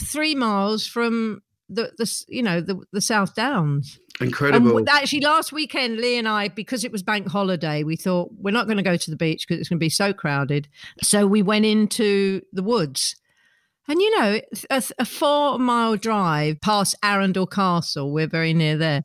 [0.00, 3.98] three miles from the the you know the the South Downs.
[4.20, 4.78] Incredible.
[4.78, 8.52] And actually, last weekend, Lee and I, because it was bank holiday, we thought we're
[8.52, 10.68] not going to go to the beach because it's going to be so crowded.
[11.02, 13.16] So we went into the woods.
[13.88, 19.02] And you know, a, a four mile drive past Arundel Castle, we're very near there.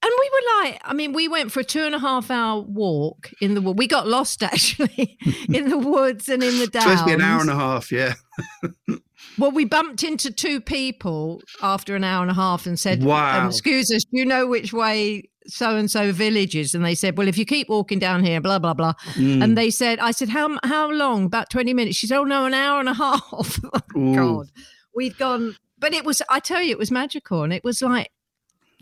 [0.00, 2.62] And we were like, I mean, we went for a two and a half hour
[2.62, 3.78] walk in the wood.
[3.78, 5.18] We got lost actually
[5.52, 6.84] in the woods and in the downs.
[6.84, 8.14] Supposed to be an hour and a half, yeah.
[9.38, 13.42] Well, we bumped into two people after an hour and a half and said, Wow.
[13.42, 16.74] um, Excuse us, do you know which way so and so village is?
[16.74, 18.94] And they said, Well, if you keep walking down here, blah, blah, blah.
[19.14, 19.42] Mm.
[19.42, 21.24] And they said, I said, How how long?
[21.24, 21.96] About 20 minutes.
[21.96, 23.58] She said, Oh, no, an hour and a half.
[23.96, 24.46] Oh, God.
[24.94, 27.42] We'd gone, but it was, I tell you, it was magical.
[27.42, 28.10] And it was like,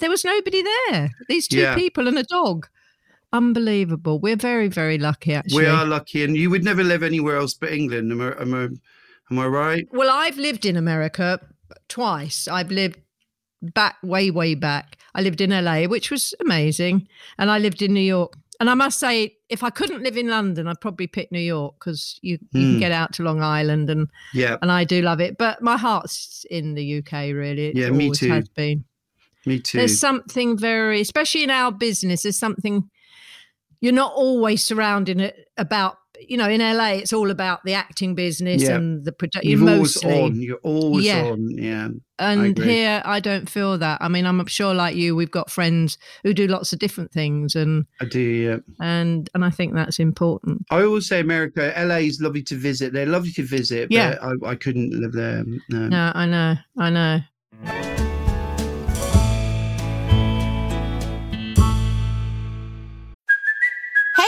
[0.01, 1.11] there was nobody there.
[1.29, 1.75] These two Yeah.
[1.75, 2.67] people and a dog.
[3.33, 4.19] Unbelievable.
[4.21, 5.65] We're very, very lucky, actually.
[5.65, 8.13] We are lucky, and you would never live anywhere else but England.
[8.13, 8.69] Am I, am I,
[9.31, 9.89] am I right?
[9.93, 11.41] Well, I've lived in America
[11.89, 12.49] twice.
[12.49, 12.99] I've lived
[13.63, 14.99] back way, way back.
[15.15, 17.09] I lived in LA, which was amazing,
[17.39, 18.35] and I lived in New York.
[18.59, 21.75] And I must say, if I couldn't live in London, I'd probably pick New York
[21.79, 22.79] because you, you can Hmm.
[22.79, 25.37] get out to Long Island, and Yeah, and I do love it.
[25.39, 27.67] But my heart's in the UK, really.
[27.69, 28.31] It Yeah, me too.
[28.31, 28.85] Has been.
[29.45, 29.79] me too.
[29.79, 32.89] There's something very, especially in our business, there's something
[33.81, 35.99] you're not always surrounding it about.
[36.21, 38.77] You know, in LA, it's all about the acting business Yeah.
[38.77, 39.51] and the production.
[39.51, 40.41] You're always on.
[40.41, 41.25] You're always Yeah.
[41.25, 41.51] on.
[41.51, 41.89] Yeah.
[42.19, 42.67] and agree.
[42.67, 43.99] here I don't feel that.
[44.01, 47.55] I mean, I'm sure like you, we've got friends who do lots of different things,
[47.55, 48.21] and I do.
[48.21, 48.57] Yeah.
[48.81, 50.65] and and I think that's important.
[50.71, 52.93] I always say America, LA is lovely to visit.
[52.95, 54.17] They're lovely to visit, Yeah.
[54.21, 55.45] but I, I couldn't live there.
[55.69, 55.89] No.
[55.89, 57.96] No, I know, I know.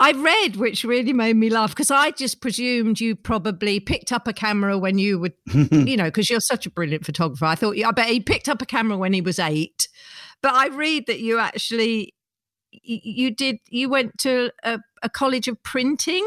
[0.00, 4.26] I read, which really made me laugh because I just presumed you probably picked up
[4.26, 7.44] a camera when you were, you know, because you're such a brilliant photographer.
[7.44, 9.88] I thought, I bet he picked up a camera when he was eight.
[10.42, 12.14] But I read that you actually,
[12.72, 16.26] you did, you went to a, a college of printing.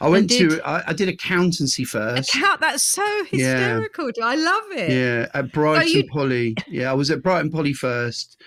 [0.00, 2.34] I went did- to, I, I did accountancy first.
[2.34, 3.76] Account, that's so Yeah.
[3.76, 4.10] hysterical.
[4.22, 4.90] I love it.
[4.90, 6.56] Yeah, at Brighton you- Poly.
[6.66, 8.40] Yeah, I was at Brighton Poly first.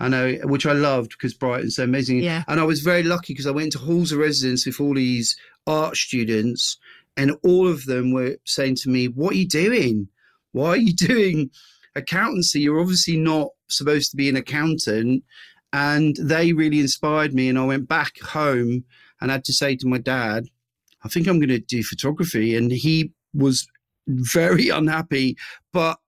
[0.00, 2.22] I know, which I loved because Brighton's so amazing.
[2.22, 2.44] Yeah.
[2.46, 5.36] And I was very lucky because I went to halls of residence with all these
[5.66, 6.78] art students,
[7.16, 10.08] and all of them were saying to me, What are you doing?
[10.52, 11.50] Why are you doing
[11.94, 12.60] accountancy?
[12.60, 15.24] You're obviously not supposed to be an accountant.
[15.72, 17.48] And they really inspired me.
[17.48, 18.84] And I went back home
[19.20, 20.46] and had to say to my dad,
[21.04, 22.56] I think I'm going to do photography.
[22.56, 23.66] And he was
[24.06, 25.36] very unhappy.
[25.72, 25.98] But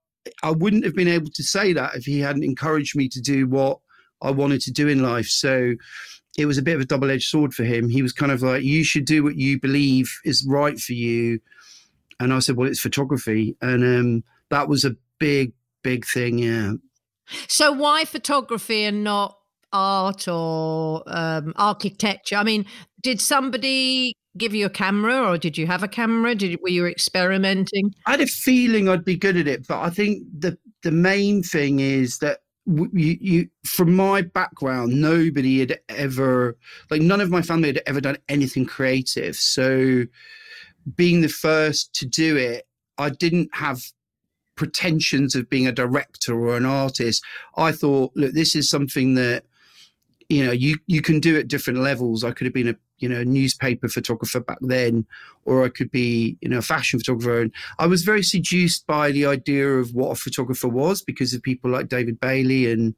[0.42, 3.46] I wouldn't have been able to say that if he hadn't encouraged me to do
[3.46, 3.78] what
[4.22, 5.26] I wanted to do in life.
[5.26, 5.74] So
[6.36, 7.88] it was a bit of a double edged sword for him.
[7.88, 11.40] He was kind of like, you should do what you believe is right for you.
[12.18, 13.56] And I said, well, it's photography.
[13.62, 15.52] And um, that was a big,
[15.82, 16.38] big thing.
[16.38, 16.72] Yeah.
[17.48, 19.38] So why photography and not
[19.72, 22.36] art or um, architecture?
[22.36, 22.66] I mean,
[23.00, 26.34] did somebody give you a camera or did you have a camera?
[26.34, 27.94] Did were you experimenting?
[28.06, 31.42] I had a feeling I'd be good at it, but I think the the main
[31.42, 36.56] thing is that you, you from my background, nobody had ever
[36.90, 39.36] like none of my family had ever done anything creative.
[39.36, 40.04] So
[40.96, 42.66] being the first to do it,
[42.98, 43.82] I didn't have
[44.56, 47.24] pretensions of being a director or an artist.
[47.56, 49.44] I thought, look, this is something that
[50.28, 52.22] you know you you can do at different levels.
[52.22, 55.06] I could have been a you know newspaper photographer back then,
[55.44, 57.40] or I could be you know a fashion photographer.
[57.40, 61.42] And I was very seduced by the idea of what a photographer was because of
[61.42, 62.94] people like David Bailey and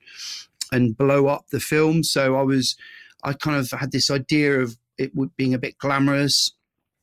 [0.71, 2.03] and blow up the film.
[2.03, 2.77] So I was
[3.25, 6.53] I kind of had this idea of it being a bit glamorous,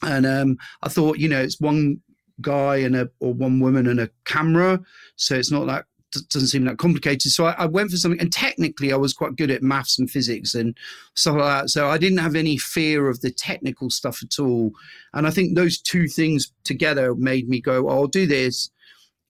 [0.01, 2.01] and um, I thought you know it's one
[2.41, 4.79] guy and a or one woman and a camera,
[5.15, 7.31] so it's not that doesn't seem that complicated.
[7.31, 10.09] So I, I, went for something, and technically, I was quite good at maths and
[10.09, 10.75] physics and
[11.15, 11.69] stuff like that.
[11.69, 14.71] So I didn't have any fear of the technical stuff at all.
[15.13, 18.69] And I think those two things together made me go, oh, "I'll do this,"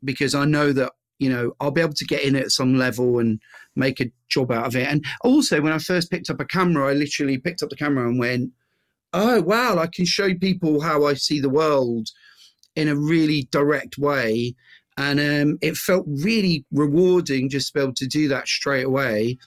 [0.03, 3.19] because I know that you know I'll be able to get in at some level
[3.19, 3.41] and
[3.75, 4.87] make a job out of it.
[4.87, 8.07] And also, when I first picked up a camera, I literally picked up the camera
[8.07, 8.51] and went,
[9.13, 12.09] "Oh wow, I can show people how I see the world."
[12.75, 14.55] in a really direct way
[14.99, 19.37] and um, it felt really rewarding just to be able to do that straight away.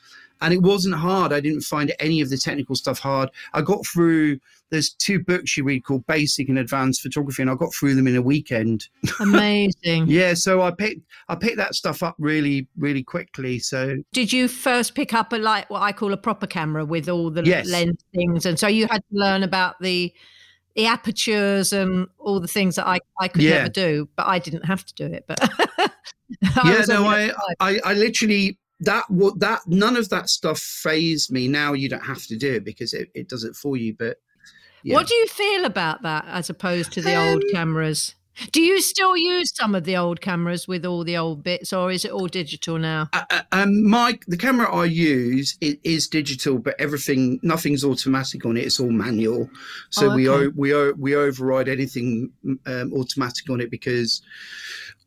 [0.41, 1.33] And it wasn't hard.
[1.33, 3.29] I didn't find any of the technical stuff hard.
[3.53, 4.41] I got through.
[4.71, 8.09] There's two books you read called Basic and Advanced Photography, and I got through them
[8.09, 8.89] in a weekend.
[9.21, 10.07] Amazing.
[10.09, 13.59] yeah, so I picked I picked that stuff up really really quickly.
[13.61, 17.09] So did you first pick up a like what I call a proper camera with
[17.09, 17.69] all the yes.
[17.69, 20.13] lens things, and so you had to learn about the
[20.75, 23.59] the apertures and all the things that I, I could Yeah.
[23.59, 25.25] never do, but I didn't have to do it.
[25.27, 25.39] But
[26.57, 27.31] yeah, was no, I.
[27.61, 31.49] I I literally that what that none of that stuff phased me.
[31.49, 33.95] Now you don't have to do it because it, it does it for you.
[33.99, 34.19] But
[34.83, 34.95] yeah.
[34.95, 38.15] What do you feel about that as opposed to the old Um, cameras?
[38.51, 41.91] Do you still use some of the old cameras with all the old bits, or
[41.91, 43.09] is it all digital now?
[43.13, 48.47] Uh, uh, um, my the camera I use it is digital, but everything nothing's automatic
[48.47, 48.65] on it.
[48.65, 49.51] It's all manual.
[49.91, 50.47] So Oh, we okay.
[50.47, 52.31] o- we o- we override anything
[52.67, 54.23] um, automatic on it because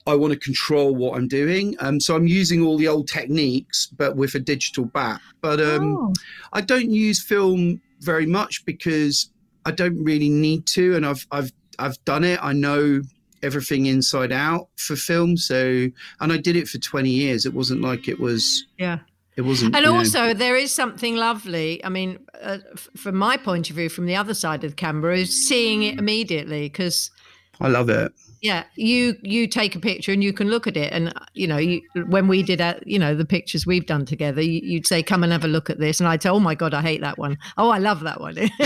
[0.05, 1.75] I want to control what I'm doing.
[1.79, 5.19] Um, so I'm using all the old techniques, but with a digital back.
[5.41, 6.13] But um, Oh.
[6.53, 9.31] I don't use film very much because
[9.65, 12.39] I don't really need to, and I've I've I've done it.
[12.41, 13.01] I know
[13.45, 15.37] everything inside out for film.
[15.37, 15.87] So,
[16.19, 17.45] and I did it for 20 years.
[17.45, 18.65] It wasn't like it was.
[18.77, 18.99] Yeah.
[19.37, 19.75] It wasn't.
[19.75, 21.83] And you know- also, there is something lovely.
[21.83, 24.75] I mean, uh, f- from my point of view, from the other side of the
[24.75, 27.11] camera, is seeing it immediately because
[27.59, 28.11] I love it.
[28.41, 31.57] Yeah you you take a picture and you can look at it and you know
[31.57, 35.01] you, when we did uh, you know the pictures we've done together you, you'd say
[35.01, 37.01] come and have a look at this and i'd say oh my god i hate
[37.01, 37.37] that one.
[37.57, 38.35] Oh, i love that one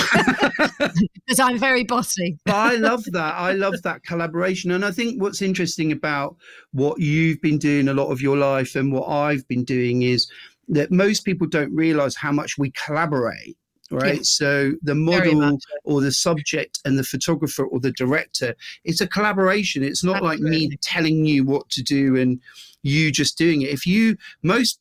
[1.26, 3.36] because i'm very bossy I love that.
[3.36, 4.72] I love that collaboration.
[4.72, 6.36] And I think what's interesting about
[6.72, 10.30] what you've been doing a lot of your life and what I've been doing is
[10.70, 13.58] that most people don't realize how much we collaborate.
[13.92, 14.18] Right.
[14.18, 14.22] Yeah.
[14.24, 19.84] So the model or the subject and the photographer or the director, it's a collaboration.
[19.84, 22.40] It's not like me telling you what to do and
[22.84, 23.70] you just doing it.
[23.70, 24.80] If you, most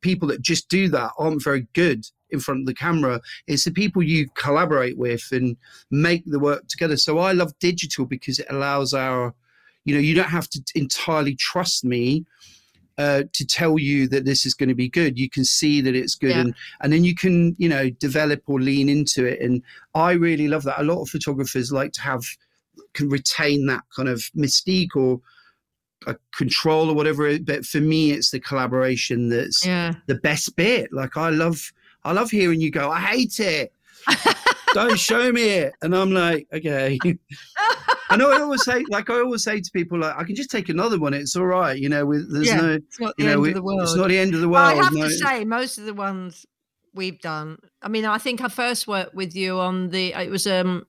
[0.00, 3.20] people that just do that aren't very good in front of the camera.
[3.46, 5.56] It's the people you collaborate with and
[5.90, 6.96] make the work together.
[6.96, 9.34] So I love digital because it allows our,
[9.84, 12.24] you know, you don't have to entirely trust me
[12.98, 15.18] uh, to tell you that this is going to be good.
[15.18, 16.40] You can see that it's good, Yeah.
[16.40, 19.40] and and then you can you know develop or lean into it.
[19.40, 19.62] And
[19.94, 20.80] I really love that.
[20.80, 22.24] A lot of photographers like to have
[22.92, 25.20] can retain that kind of mystique or
[26.06, 27.38] a control or whatever.
[27.38, 30.92] But for me, it's the collaboration that's yeah the best bit.
[30.92, 31.72] Like I love,
[32.04, 32.90] I love hearing you go.
[32.90, 33.72] I hate it.
[34.74, 35.72] Don't show me it.
[35.82, 36.98] And I'm like, okay.
[38.10, 40.50] I know I always say, like I always say to people, like I can just
[40.50, 41.14] take another one.
[41.14, 41.76] It's all right.
[41.78, 43.82] You know, with there's Yeah, no, it's not the you know, end of the world
[43.82, 44.80] it's not the end of the Well, world.
[44.80, 45.04] I have no.
[45.04, 46.46] to say, most of the ones
[46.92, 47.58] we've done.
[47.82, 50.12] I mean, I think I first worked with you on the.
[50.14, 50.86] It was um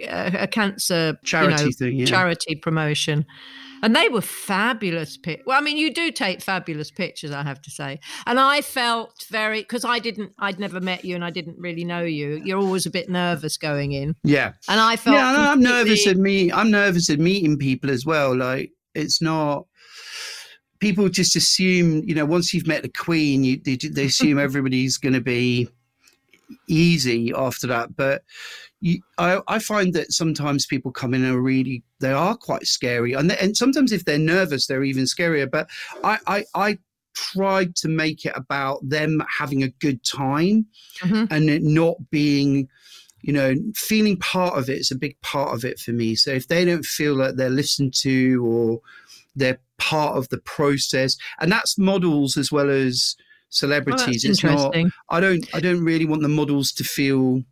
[0.00, 2.06] a, a cancer you Charity know, thing, yeah.
[2.06, 3.26] charity promotion,
[3.82, 5.16] and they were fabulous.
[5.16, 8.00] Pic- well, I mean, you do take fabulous pictures, I have to say.
[8.26, 11.84] And I felt very because I didn't, I'd never met you, and I didn't really
[11.84, 12.40] know you.
[12.44, 14.52] You're always a bit nervous going in, yeah.
[14.68, 15.16] and I felt.
[15.16, 16.52] Yeah, I'm nervous at me.
[16.52, 18.36] I'm nervous at meeting people as well.
[18.36, 19.66] Like it's not.
[20.78, 24.98] People just assume, you know, once you've met the Queen, you they, they assume everybody's
[24.98, 25.68] going to be
[26.68, 27.96] easy after that.
[27.96, 28.22] But
[28.86, 32.66] you, I, I find that sometimes people come in and are really they are quite
[32.66, 35.50] scary, and they, and sometimes if they're nervous, they're even scarier.
[35.50, 35.68] But
[36.04, 36.78] I I, I
[37.14, 40.66] tried to make it about them having a good time
[41.00, 41.26] Mhm.
[41.30, 42.68] and it not being
[43.22, 46.14] you know, feeling part of it is a big part of it for me.
[46.14, 48.80] So if they don't feel like they're listened to or
[49.34, 54.22] they're part of the process, and that's models as well as Oh, celebrities.
[54.22, 54.76] that's it's not.
[55.08, 55.44] I don't.
[55.54, 57.42] I don't really want the models to feel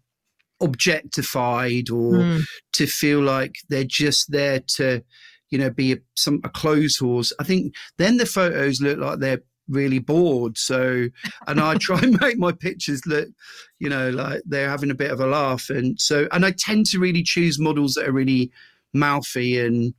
[0.60, 2.44] objectified or Mm.
[2.72, 5.02] to feel like they're just there to,
[5.50, 7.32] you know, be a, some a clothes horse.
[7.38, 10.58] I think then the photos look like they're really bored.
[10.58, 11.08] So,
[11.46, 13.28] and I try and make my pictures look,
[13.78, 15.70] you know, like they're having a bit of a laugh.
[15.70, 18.50] And so, and I tend to really choose models that are really
[18.92, 19.94] mouthy and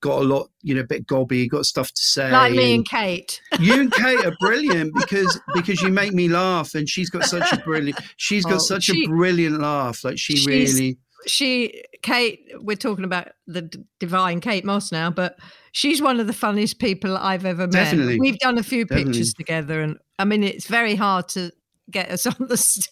[0.00, 2.30] got a lot, you know, a bit gobby, got stuff to say.
[2.30, 3.40] Like me and- Kate.
[3.58, 7.52] you and Kate are brilliant because because you make me laugh, and she's got such
[7.52, 7.98] a brilliant.
[8.16, 10.04] She's got Oh, such she- a brilliant laugh.
[10.04, 10.98] Like she really.
[11.26, 15.36] she Kate we're talking about the d- divine Kate Moss now but
[15.72, 17.72] she's one of the funniest people I've ever met.
[17.72, 18.20] Definitely.
[18.20, 19.12] We've done a few Definitely.
[19.12, 21.50] pictures together, and I mean, it's very hard to
[21.90, 22.88] get us on the st-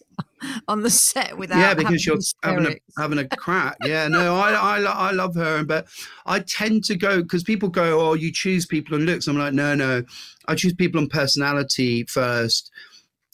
[0.69, 3.77] on the set without yeah, because you're having a having a crack.
[3.85, 5.87] Yeah, no, I I, I love her, but
[6.27, 9.27] I tend to go because people go, oh, you choose people on looks.
[9.27, 10.03] I'm like, no, no,
[10.47, 12.71] I choose people on personality first.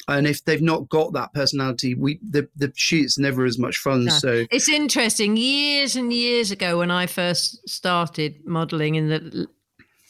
[0.09, 4.07] And if they've not got that personality, we the the shoot's never as much fun.
[4.07, 4.13] No.
[4.13, 5.37] So It's interesting.
[5.37, 9.47] Years and years ago, when I first started modelling in the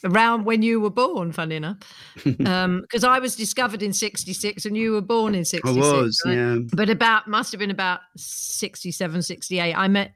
[0.03, 1.77] around when you were born, funny enough,
[2.23, 5.77] because I was discovered in '66 and you were born in 66.
[5.77, 6.01] I '66.
[6.01, 6.33] was, right?
[6.35, 6.57] yeah.
[6.73, 9.73] But about must have been about 67, 68.
[9.73, 10.13] I met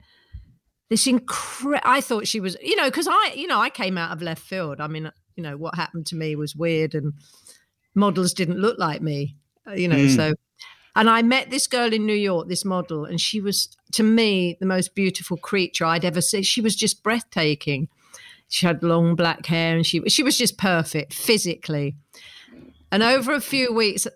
[0.89, 1.81] this incredible.
[1.83, 4.41] I thought she was, you know, because I, you know, I came out of left
[4.41, 4.79] field.
[4.79, 7.13] I mean, you know, what happened to me was weird, and
[7.95, 9.35] models didn't look like me,
[9.67, 9.95] uh, you know.
[9.95, 10.15] Mm.
[10.15, 10.33] So,
[10.95, 14.57] and I met this girl in New York, this model, and she was to me
[14.59, 16.43] the most beautiful creature I'd ever seen.
[16.43, 17.89] She was just breathtaking.
[18.49, 21.95] She had long black hair, and she she was just perfect physically.
[22.91, 24.07] And over a few weeks,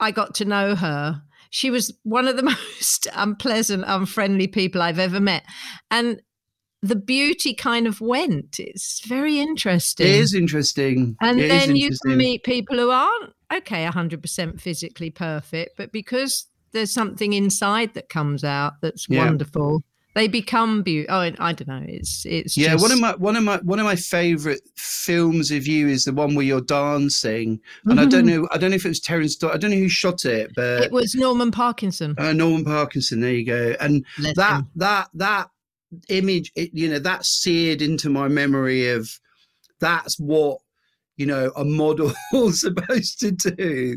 [0.00, 1.22] I got to know her.
[1.50, 2.42] She was one of the
[2.72, 5.44] most unpleasant, unfriendly people I've ever met.
[5.90, 6.20] And
[6.82, 8.56] the beauty kind of went.
[8.58, 10.06] It's very interesting.
[10.06, 11.16] it is interesting.
[11.20, 16.46] And It then you can meet people who aren't, okay, 100% physically perfect, but because
[16.72, 19.24] there's something inside that comes out that's Yeah.
[19.24, 19.82] wonderful,
[20.14, 21.14] they become beautiful.
[21.16, 21.84] Oh, I don't know.
[21.86, 25.50] It's, it's Yeah, just, one of my one of my one of my favorite films
[25.50, 28.76] of you is the one where you're dancing, and I don't know I don't know
[28.76, 29.36] if it was Terence.
[29.36, 32.14] Daw- I don't know who shot it, but it was Norman Parkinson.
[32.18, 33.20] uh, Norman Parkinson.
[33.20, 34.70] There you go, and Bless that him.
[34.76, 35.50] that that
[36.08, 39.08] image, it, you know, that seared into my memory of
[39.80, 40.58] that's what
[41.16, 42.12] you know a model
[42.50, 43.96] supposed to do.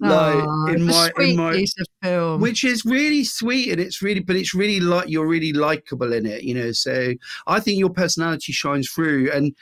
[0.00, 2.40] Like Aw, in my in my piece of film.
[2.40, 6.26] which is really sweet and it's really but it's really like you're really likable in
[6.26, 7.12] it you know so
[7.46, 9.54] i think your personality shines through and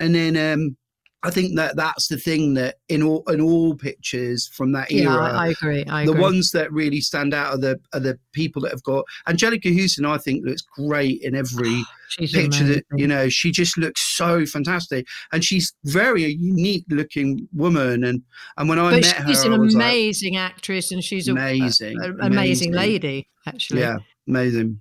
[0.00, 0.76] and then um
[1.24, 5.04] i think that that's the thing that in all in all pictures from that yeah,
[5.12, 5.84] era I, I agree.
[5.88, 6.22] I the agree.
[6.22, 10.04] ones that really stand out are the are the people that have got Anjelica Huston.
[10.04, 13.28] I think looks great in every She's picture that you know.
[13.28, 18.04] She just looks so fantastic, and she's very a unique looking woman.
[18.04, 18.22] And
[18.56, 21.26] and when I but met she's her, an I was like, amazing actress and she's
[21.28, 22.72] a- a- a- amazing amazing.
[22.72, 23.80] lady, actually.
[23.80, 23.96] yeah,
[24.28, 24.80] amazing.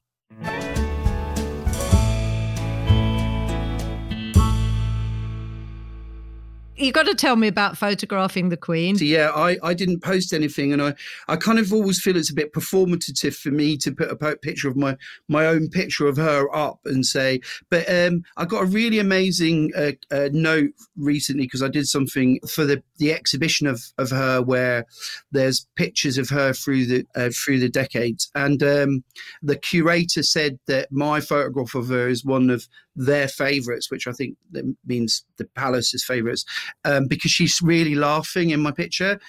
[6.75, 8.97] You got to tell me about photographing the Queen.
[8.99, 10.95] Yeah, I, I didn't post anything, and I,
[11.27, 14.69] I kind of always feel it's a bit performative for me to put a picture
[14.69, 17.41] of my my own picture of her up and say.
[17.69, 22.39] But um, I got a really amazing uh, uh, note recently because I did something
[22.49, 24.85] for the the exhibition of of her where
[25.31, 29.03] there's pictures of her through the uh, through the decades, and um,
[29.43, 34.11] the curator said that my photograph of her is one of their favorites, which I
[34.11, 36.45] think that means the palace's favorites,
[36.85, 39.19] um, because she's really laughing in my picture.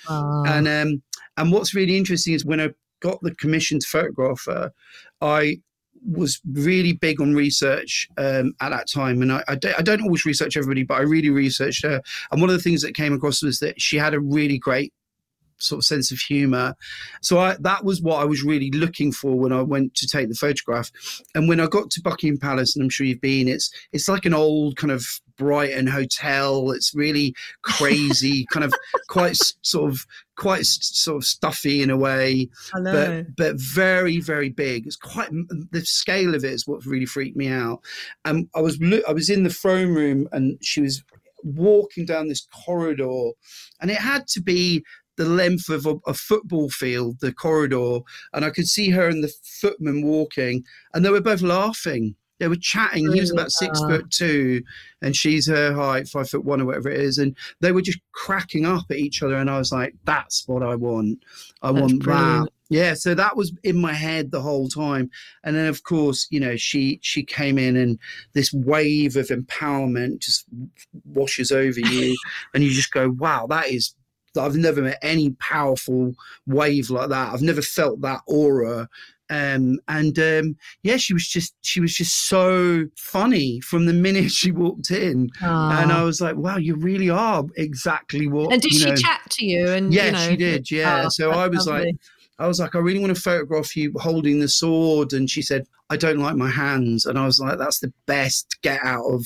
[0.47, 1.03] And um,
[1.37, 4.73] and what's really interesting is when I got the commission to photograph her,
[5.21, 5.59] I
[6.07, 10.03] was really big on research um, at that time, and I, I, don't, I don't
[10.03, 12.03] always research everybody, but I really researched her.
[12.31, 14.93] And one of the things that came across was that she had a really great
[15.59, 16.75] sort of sense of humor.
[17.23, 20.29] So I, that was what I was really looking for when I went to take
[20.29, 20.91] the photograph.
[21.35, 24.25] And when I got to Buckingham Palace, and I'm sure you've been, it's it's like
[24.25, 25.05] an old kind of
[25.37, 26.71] Brighton hotel.
[26.71, 28.73] It's really crazy, kind of
[29.09, 34.87] quite sort of quite sort of stuffy in a way, but but very very big.
[34.87, 35.31] It's quite
[35.71, 37.81] the scale of it is what really freaked me out.
[38.25, 41.03] And I was I was in the throne room, and she was
[41.43, 43.31] walking down this corridor,
[43.81, 44.85] and it had to be
[45.17, 48.01] the length of a, a football field, the corridor,
[48.33, 52.17] and I could see her and the footman walking, and they were both laughing.
[52.41, 53.13] They were chatting.
[53.13, 54.63] He was about six foot two,
[55.01, 58.01] and she's her height, five foot one or whatever it is, and they were just
[58.13, 59.37] cracking up at each other.
[59.37, 61.21] And I was like, "That's what I want.
[61.63, 65.11] I That's want that." Yeah, so that was in my head the whole time,
[65.45, 67.99] and then of course, you know, she she came in, and
[68.33, 70.45] this wave of empowerment just
[71.05, 72.17] washes over you,
[72.53, 73.95] and you just go, "Wow, that is."
[74.37, 76.15] I've never met any powerful
[76.47, 77.33] wave like that.
[77.33, 78.89] I've never felt that aura.
[79.31, 84.31] Um, and um, yeah, she was just she was just so funny from the minute
[84.31, 88.73] she walked in, and I was like, "Wow, you really are exactly what." and did
[88.73, 89.71] she know, chat to you?
[89.71, 90.71] And Yeah, you know, she did.
[90.71, 91.05] Yeah.
[91.07, 91.95] Oh, so I was like.
[92.39, 95.13] I was like, I really want to photograph you holding the sword.
[95.13, 97.07] And she said, I don't like my hands.
[97.07, 99.25] And I was like, that's the best get out of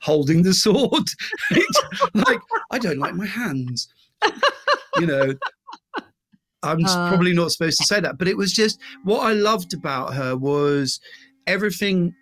[0.00, 1.04] holding the sword.
[2.14, 2.40] like,
[2.70, 3.88] I don't like my hands.
[4.98, 5.34] you know,
[6.62, 7.08] I'm Uh.
[7.08, 10.36] probably not supposed to say that, but it was just what I loved about her
[10.36, 11.00] was
[11.46, 12.14] everything.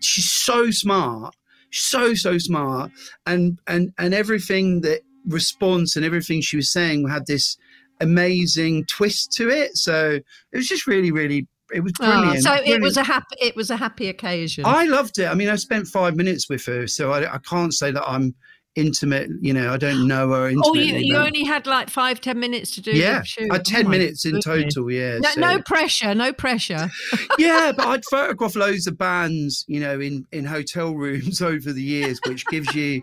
[0.00, 1.34] She's so smart.
[1.70, 2.92] so so smart,
[3.26, 7.56] and and and everything that response and everything she was saying had this
[8.00, 9.76] amazing twist to it.
[9.76, 10.20] So
[10.52, 12.42] it was just really really it was Oh, brilliant.
[12.44, 12.82] so it Brilliant.
[12.82, 14.64] was a happy it was a happy occasion.
[14.66, 15.26] I loved it.
[15.26, 18.34] I mean, I spent five minutes with her, so I, I can't say that I'm
[18.76, 19.30] intimate.
[19.40, 20.92] You know, I don't know her intimately.
[20.92, 22.92] oh, you, you only had like five ten minutes to do.
[22.92, 23.50] yeah, the shoot.
[23.50, 24.74] I had Oh ten minutes in goodness.
[24.74, 24.90] total.
[24.90, 26.90] Yeah, No, so- no pressure, no pressure.
[27.38, 31.82] yeah, but I'd photographed loads of bands, you know, in in hotel rooms over the
[31.82, 33.02] years, which gives you,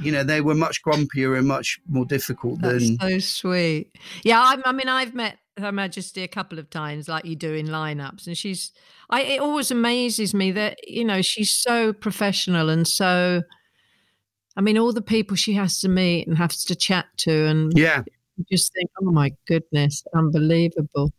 [0.00, 2.98] you know, they were much grumpier and much more difficult That's than.
[3.00, 3.90] so sweet.
[4.24, 7.52] Yeah, I, I mean, I've met Her Majesty a couple of times, like you do
[7.54, 8.70] in lineups, and she's.
[9.12, 13.42] I it always amazes me that you know she's so professional and so.
[14.56, 17.72] I mean, all the people she has to meet and has to chat to, and
[17.76, 18.02] Yeah,
[18.36, 21.12] you just think, oh my goodness, unbelievable.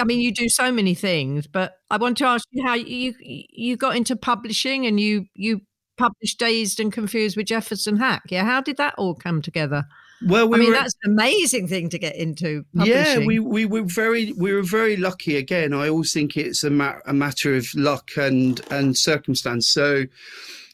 [0.00, 3.14] I mean, you do so many things, but I want to ask you how you
[3.20, 5.62] you got into publishing and you you
[5.96, 8.22] published Dazed and Confused with Jefferson Hack.
[8.28, 9.84] Yeah, how did that all come together?
[10.26, 10.74] Well, we I mean, were.
[10.74, 12.64] that's an amazing thing to get into.
[12.74, 15.36] Yeah, we, we were very we were very lucky.
[15.36, 19.68] Again, I always think it's a, ma- a matter of luck and and circumstance.
[19.68, 20.04] So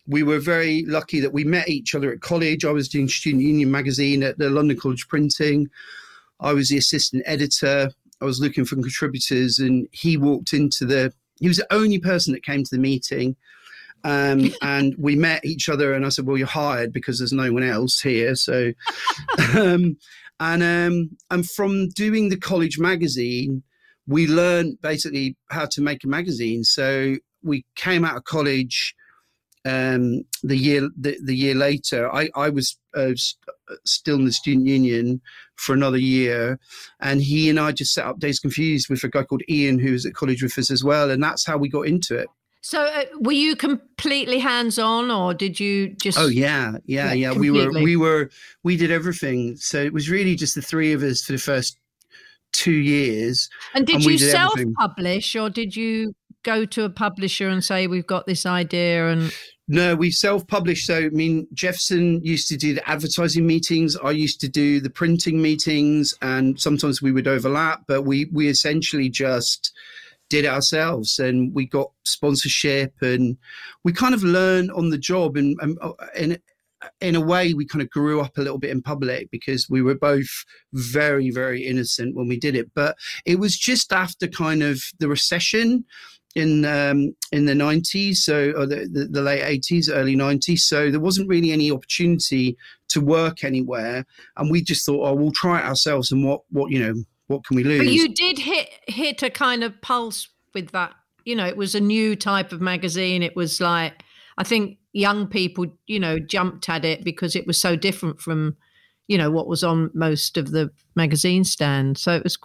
[0.06, 2.64] we were very lucky that we met each other at college.
[2.64, 5.68] I was doing Student Union magazine at the London College Printing.
[6.40, 7.90] I was the assistant editor.
[8.20, 11.12] I was looking for contributors, and he walked into the.
[11.40, 13.36] He was the only person that came to the meeting.
[14.04, 17.52] Um, and we met each other, and I said, "Well, you're hired because there's no
[17.52, 18.72] one else here." So,
[19.56, 19.96] um,
[20.40, 23.62] and um, and from doing the college magazine,
[24.06, 26.64] we learned basically how to make a magazine.
[26.64, 28.94] So we came out of college
[29.64, 32.14] um, the year the, the year later.
[32.14, 33.12] I I was uh,
[33.84, 35.20] still in the student union
[35.56, 36.58] for another year,
[37.00, 39.92] and he and I just set up Dazed Confused with a guy called Ian who
[39.92, 42.28] was at college with us as well, and that's how we got into it.
[42.64, 46.18] So, uh, were you completely hands on, or did you just?
[46.18, 47.32] Oh yeah, yeah, Yeah, yeah.
[47.38, 48.30] We were, we were,
[48.62, 49.56] we did everything.
[49.56, 51.76] So it was really just the three of us for the first
[52.52, 53.50] two years.
[53.74, 54.72] And did and you did self everything.
[54.76, 59.08] publish, or did you go to a publisher and say, "We've got this idea"?
[59.08, 59.30] And
[59.68, 60.86] No, we self-published.
[60.86, 63.94] So I mean, Jefferson used to do the advertising meetings.
[63.94, 67.82] I used to do the printing meetings, and sometimes we would overlap.
[67.86, 69.74] But we we essentially just
[70.30, 73.36] did it ourselves, and we got sponsorship, and
[73.84, 75.36] we kind of learned on the job.
[75.36, 76.38] And, uh, in
[77.00, 79.80] in a way, we kind of grew up a little bit in public because we
[79.80, 82.70] were both very very innocent when we did it.
[82.74, 85.84] But it was just after kind of the recession
[86.34, 90.64] in um, in the nineties, so or the, the, the late eighties, early nineties.
[90.64, 92.56] So there wasn't really any opportunity
[92.88, 94.04] to work anywhere,
[94.36, 96.94] and we just thought, oh, we'll try it ourselves, and what what you know,
[97.26, 97.78] what can we lose?
[97.78, 100.94] but you did hit hit a kind of pulse with that.
[101.24, 103.22] You know, it was a new type of magazine.
[103.22, 104.02] It was like
[104.36, 108.56] I think young people, you know, jumped at it because it was so different from,
[109.08, 112.00] you know, what was on most of the magazine stands.
[112.00, 112.38] So it was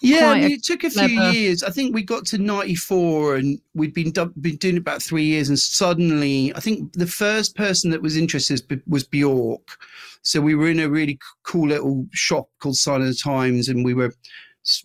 [0.00, 1.62] Yeah, I mean, it took a few years.
[1.62, 5.24] I think we got to '94, and we'd been do- been doing it about three
[5.24, 9.78] years, and suddenly, I think the first person that was interested was Bjork.
[10.22, 13.84] So we were in a really cool little shop called Sign of the Times, and
[13.84, 14.12] we were,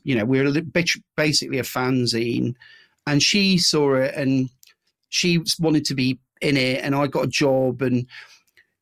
[0.03, 0.61] you know, we were
[1.15, 2.55] basically a fanzine,
[3.07, 4.49] and she saw it, and
[5.09, 8.07] she wanted to be in it, and I got a job, and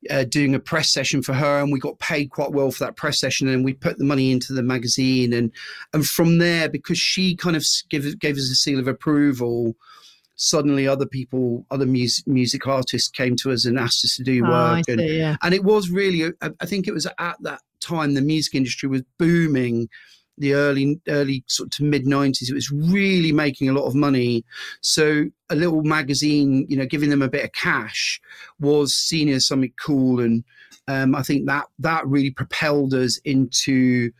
[0.09, 2.95] uh, doing a press session for her, and we got paid quite well for that
[2.95, 5.51] press session, and we put the money into the magazine, and
[5.93, 9.75] and from there, because she kind of give, gave us a seal of approval,
[10.41, 14.43] suddenly other people, other music music artists came to us and asked us to do
[14.43, 15.35] Oh, work, and see, yeah.
[15.43, 18.89] and it was really, I I think it was at that time the music industry
[18.89, 19.87] was booming.
[20.37, 23.93] The early, early sort of to mid '90s, it was really making a lot of
[23.93, 24.43] money.
[24.81, 28.19] So a little magazine, you know, giving them a bit of cash
[28.59, 30.43] was seen as something cool, and
[30.87, 34.11] um, I think that that really propelled us into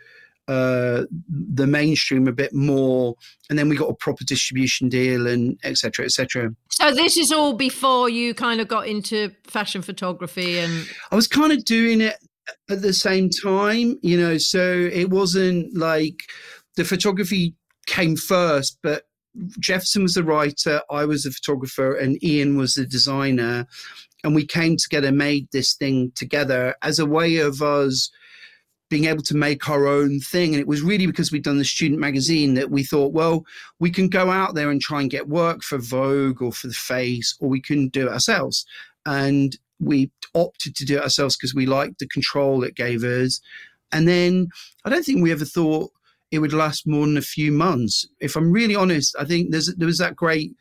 [0.48, 3.16] uh, the mainstream a bit more.
[3.50, 5.76] And then we got a proper distribution deal, and etc.
[5.76, 6.56] cetera, et cetera.
[6.70, 11.28] So this is all before you kind of got into fashion photography and I was
[11.28, 12.16] kind of doing it
[12.70, 16.24] at the same time, you know, so it wasn't like
[16.76, 19.04] the photography came first, but
[19.60, 23.68] Jefferson was the writer, I was the photographer, and Ian was the designer.
[24.24, 28.12] And we came together, made this thing together as a way of us
[28.92, 30.54] being able to make our own thing.
[30.54, 33.46] And it was really because we'd done the student magazine that we thought, well,
[33.80, 36.74] we can go out there and try and get work for Vogue or for The
[36.74, 38.66] Face, or we can do it ourselves.
[39.06, 43.40] And we opted to do it ourselves because we liked the control it gave us.
[43.94, 44.50] And then
[44.84, 45.90] I don't think we ever thought
[46.30, 48.06] it would last more than a few months.
[48.20, 50.52] If I'm really honest, I think there's there was that great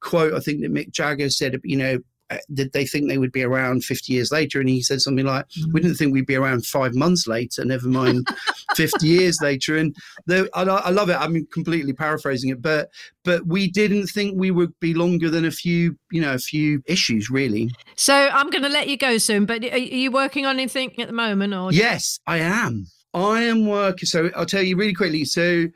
[0.00, 1.98] quote I think that Mick Jagger said, you know,
[2.30, 4.58] Uh, did they think they would be around 50 years later?
[4.58, 5.72] And he said something like, mm.
[5.72, 7.64] "We didn't think we'd be around five months later.
[7.64, 8.26] Never mind
[8.76, 9.94] 50 years later." And
[10.26, 11.16] the, I, I love it.
[11.16, 12.90] I'm completely paraphrasing it, but
[13.24, 16.82] but we didn't think we would be longer than a few, you know, a few
[16.86, 17.70] issues, really.
[17.96, 19.46] So I'm going to let you go soon.
[19.46, 22.86] But are you working on anything at the moment, or Yes, I am.
[23.14, 24.06] I am working.
[24.06, 25.24] So I'll tell you really quickly.
[25.24, 25.66] So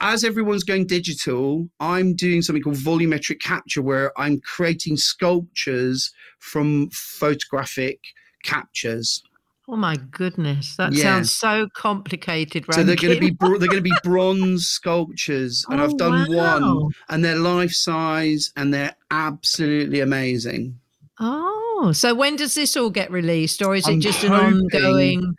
[0.00, 6.88] as everyone's going digital, I'm doing something called volumetric capture, where I'm creating sculptures from
[6.90, 8.00] photographic
[8.42, 9.22] captures.
[9.68, 11.02] Oh my goodness, that Yeah.
[11.02, 12.66] sounds so complicated.
[12.70, 13.36] So they're going to be Rankin.
[13.36, 16.60] bro- they're going to be bronze sculptures, and Oh, I've done wow.
[16.60, 20.78] one, and they're life size, and they're absolutely amazing.
[21.20, 25.34] Oh, so when does this all get released, or is it I'm just an ongoing?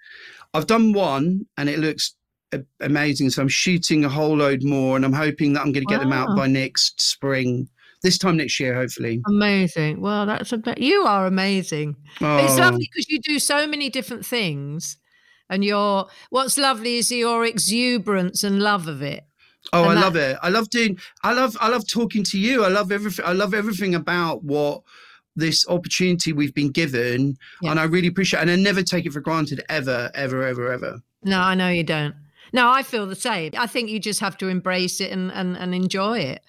[0.56, 2.16] I've done one, and it looks
[2.80, 3.30] amazing.
[3.30, 6.00] So I'm shooting a whole load more, and I'm hoping that I'm going to get
[6.00, 7.68] them out by next spring,
[8.04, 9.22] this time next year, hopefully.
[9.28, 10.02] Amazing.
[10.02, 10.78] Well, that's a bit.
[10.78, 11.96] You are amazing.
[12.22, 14.98] Oh, It's lovely because you do so many different things,
[15.50, 19.24] and your what's lovely is your exuberance and love of it.
[19.74, 20.38] Oh, I And love it.
[20.42, 21.00] I love doing.
[21.24, 21.58] I love.
[21.60, 22.64] I love talking to you.
[22.64, 23.26] I love everything.
[23.26, 24.84] I love everything about what
[25.36, 27.72] this opportunity we've been given, Yeah.
[27.72, 28.40] and I really appreciate.
[28.40, 28.42] It.
[28.44, 31.02] And I never take it for granted, ever, ever, ever, ever.
[31.24, 32.16] No, I know you don't.
[32.54, 33.52] No, I feel the same.
[33.58, 36.42] I think you just have to embrace it and, and, and enjoy it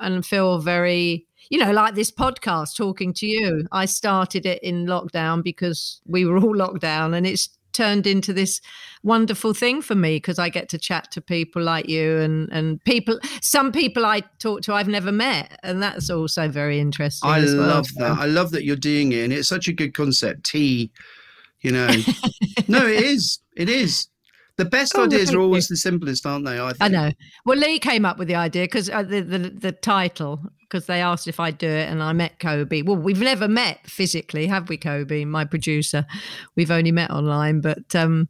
[0.00, 3.66] and feel very, you know, like this podcast talking to you.
[3.72, 8.32] I started it in lockdown because we were all locked down and it's turned into
[8.32, 8.60] this
[9.02, 12.82] wonderful thing for me because I get to chat to people like you and, and
[12.84, 15.58] people, some people I talk to I've never met.
[15.62, 17.28] And that's also very interesting.
[17.28, 17.66] I as well.
[17.68, 18.18] love that.
[18.18, 20.44] I love that you're doing it, and it's such a good concept.
[20.44, 20.90] Tea,
[21.60, 21.88] you know.
[22.68, 23.38] no, it is.
[23.56, 24.08] It is.
[24.56, 25.42] The best Oh, ideas are you.
[25.42, 26.60] always the simplest, aren't they?
[26.60, 26.82] I, think.
[26.82, 27.10] I know.
[27.46, 30.40] Well, Leigh came up with the idea because uh, the, the the title
[30.72, 32.82] because they asked if I'd do it, and I met Kobi.
[32.84, 35.26] Well, we've never met physically, have we, Kobi?
[35.26, 36.06] My producer.
[36.56, 38.28] We've only met online, but um,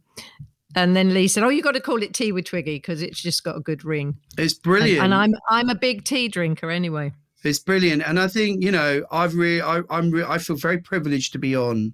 [0.75, 3.21] and then Leigh said, "Oh, you've got to call it Tea with Twiggy because it's
[3.21, 5.05] just got a good ring." It's And, brilliant.
[5.05, 7.13] and I'm I'm a big tea drinker anyway.
[7.45, 10.79] It's brilliant, and I think you know I've really, I, I'm, re- I feel very
[10.79, 11.93] privileged to be on.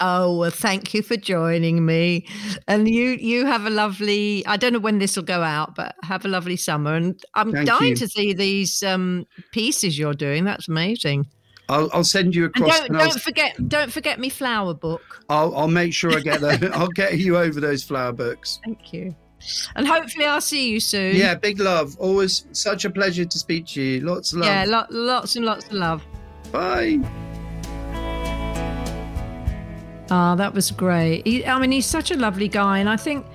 [0.00, 2.26] Oh well, thank you for joining me,
[2.66, 4.44] and you you have a lovely.
[4.46, 7.52] I don't know when this will go out, but have a lovely summer, and I'm
[7.52, 7.96] Thank dying you.
[7.96, 10.44] to see these um, pieces you're doing.
[10.44, 11.26] That's amazing.
[11.68, 12.78] I'll, I'll send you And across.
[12.80, 15.24] don't and don't forget don't forget me flower book.
[15.28, 16.62] I'll, I'll make sure I get that.
[16.74, 18.60] I'll get you over those flower books.
[18.64, 19.14] Thank you.
[19.76, 21.16] And hopefully I'll see you soon.
[21.16, 21.96] Yeah, big love.
[21.98, 24.00] Always such a pleasure to speak to you.
[24.00, 24.48] Lots of love.
[24.48, 26.02] Yeah, lo- lots and lots of love.
[26.50, 27.00] Bye.
[30.16, 31.26] Ah, that was great.
[31.26, 33.26] He, I mean, he's such a lovely guy, and I think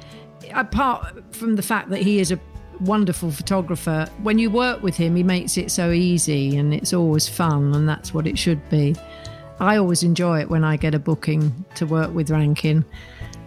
[0.53, 2.39] apart from the fact that he is a
[2.79, 7.27] wonderful photographer, when you work with him, he makes it so easy, and it's always
[7.27, 8.95] fun, and that's what it should be.
[9.59, 12.85] I always enjoy it when I get a booking to work with Rankin,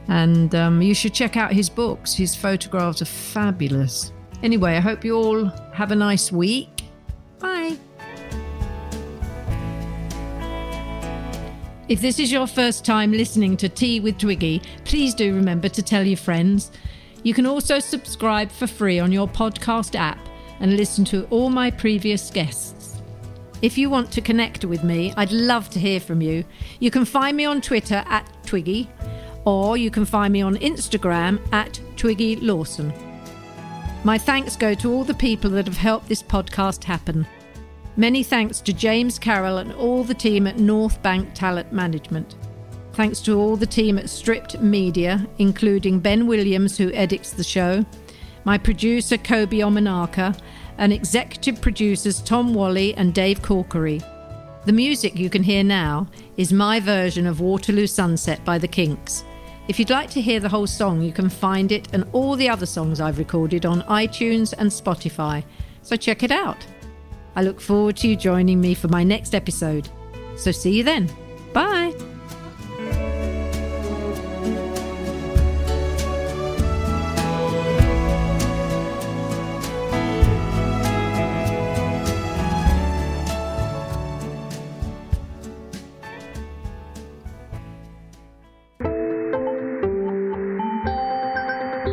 [0.08, 2.12] and um, you should check out his books.
[2.12, 4.12] His photographs are fabulous.
[4.42, 6.82] Anyway, I hope you all have a nice week.
[7.38, 7.78] Bye.
[11.92, 15.82] If this is your first time listening to Tea with Twiggy, please do remember to
[15.82, 16.70] tell your friends.
[17.22, 20.18] You can also subscribe for free on your podcast app
[20.60, 23.02] and listen to all my previous guests.
[23.60, 26.46] If you want to connect with me, I'd love to hear from you.
[26.80, 28.88] You can find me on Twitter at Twiggy,
[29.44, 32.90] or you can find me on Instagram at Twiggy Lawson.
[34.02, 37.26] My thanks go to all the people that have helped this podcast happen.
[37.96, 42.36] Many thanks to James Carroll and all the team at North Bank Talent Management.
[42.94, 47.84] Thanks to all the team at Stripped Media, including Ben Williams, who edits the show,
[48.44, 50.38] my producer Kobi Omenaka,
[50.78, 54.02] and executive producers Tom Whalley and Dave Corkery.
[54.64, 56.06] The music you can hear now
[56.38, 59.22] is my version of Waterloo Sunset by the Kinks.
[59.68, 62.48] If you'd like to hear the whole song, you can find it and all the
[62.48, 65.44] other songs I've recorded on iTunes and Spotify,
[65.82, 66.66] so check it out.
[67.34, 69.88] I look forward to you joining me for my next episode.
[70.36, 71.10] So see you then.
[71.52, 71.94] Bye.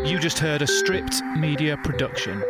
[0.05, 2.43] You just heard a stripped media production.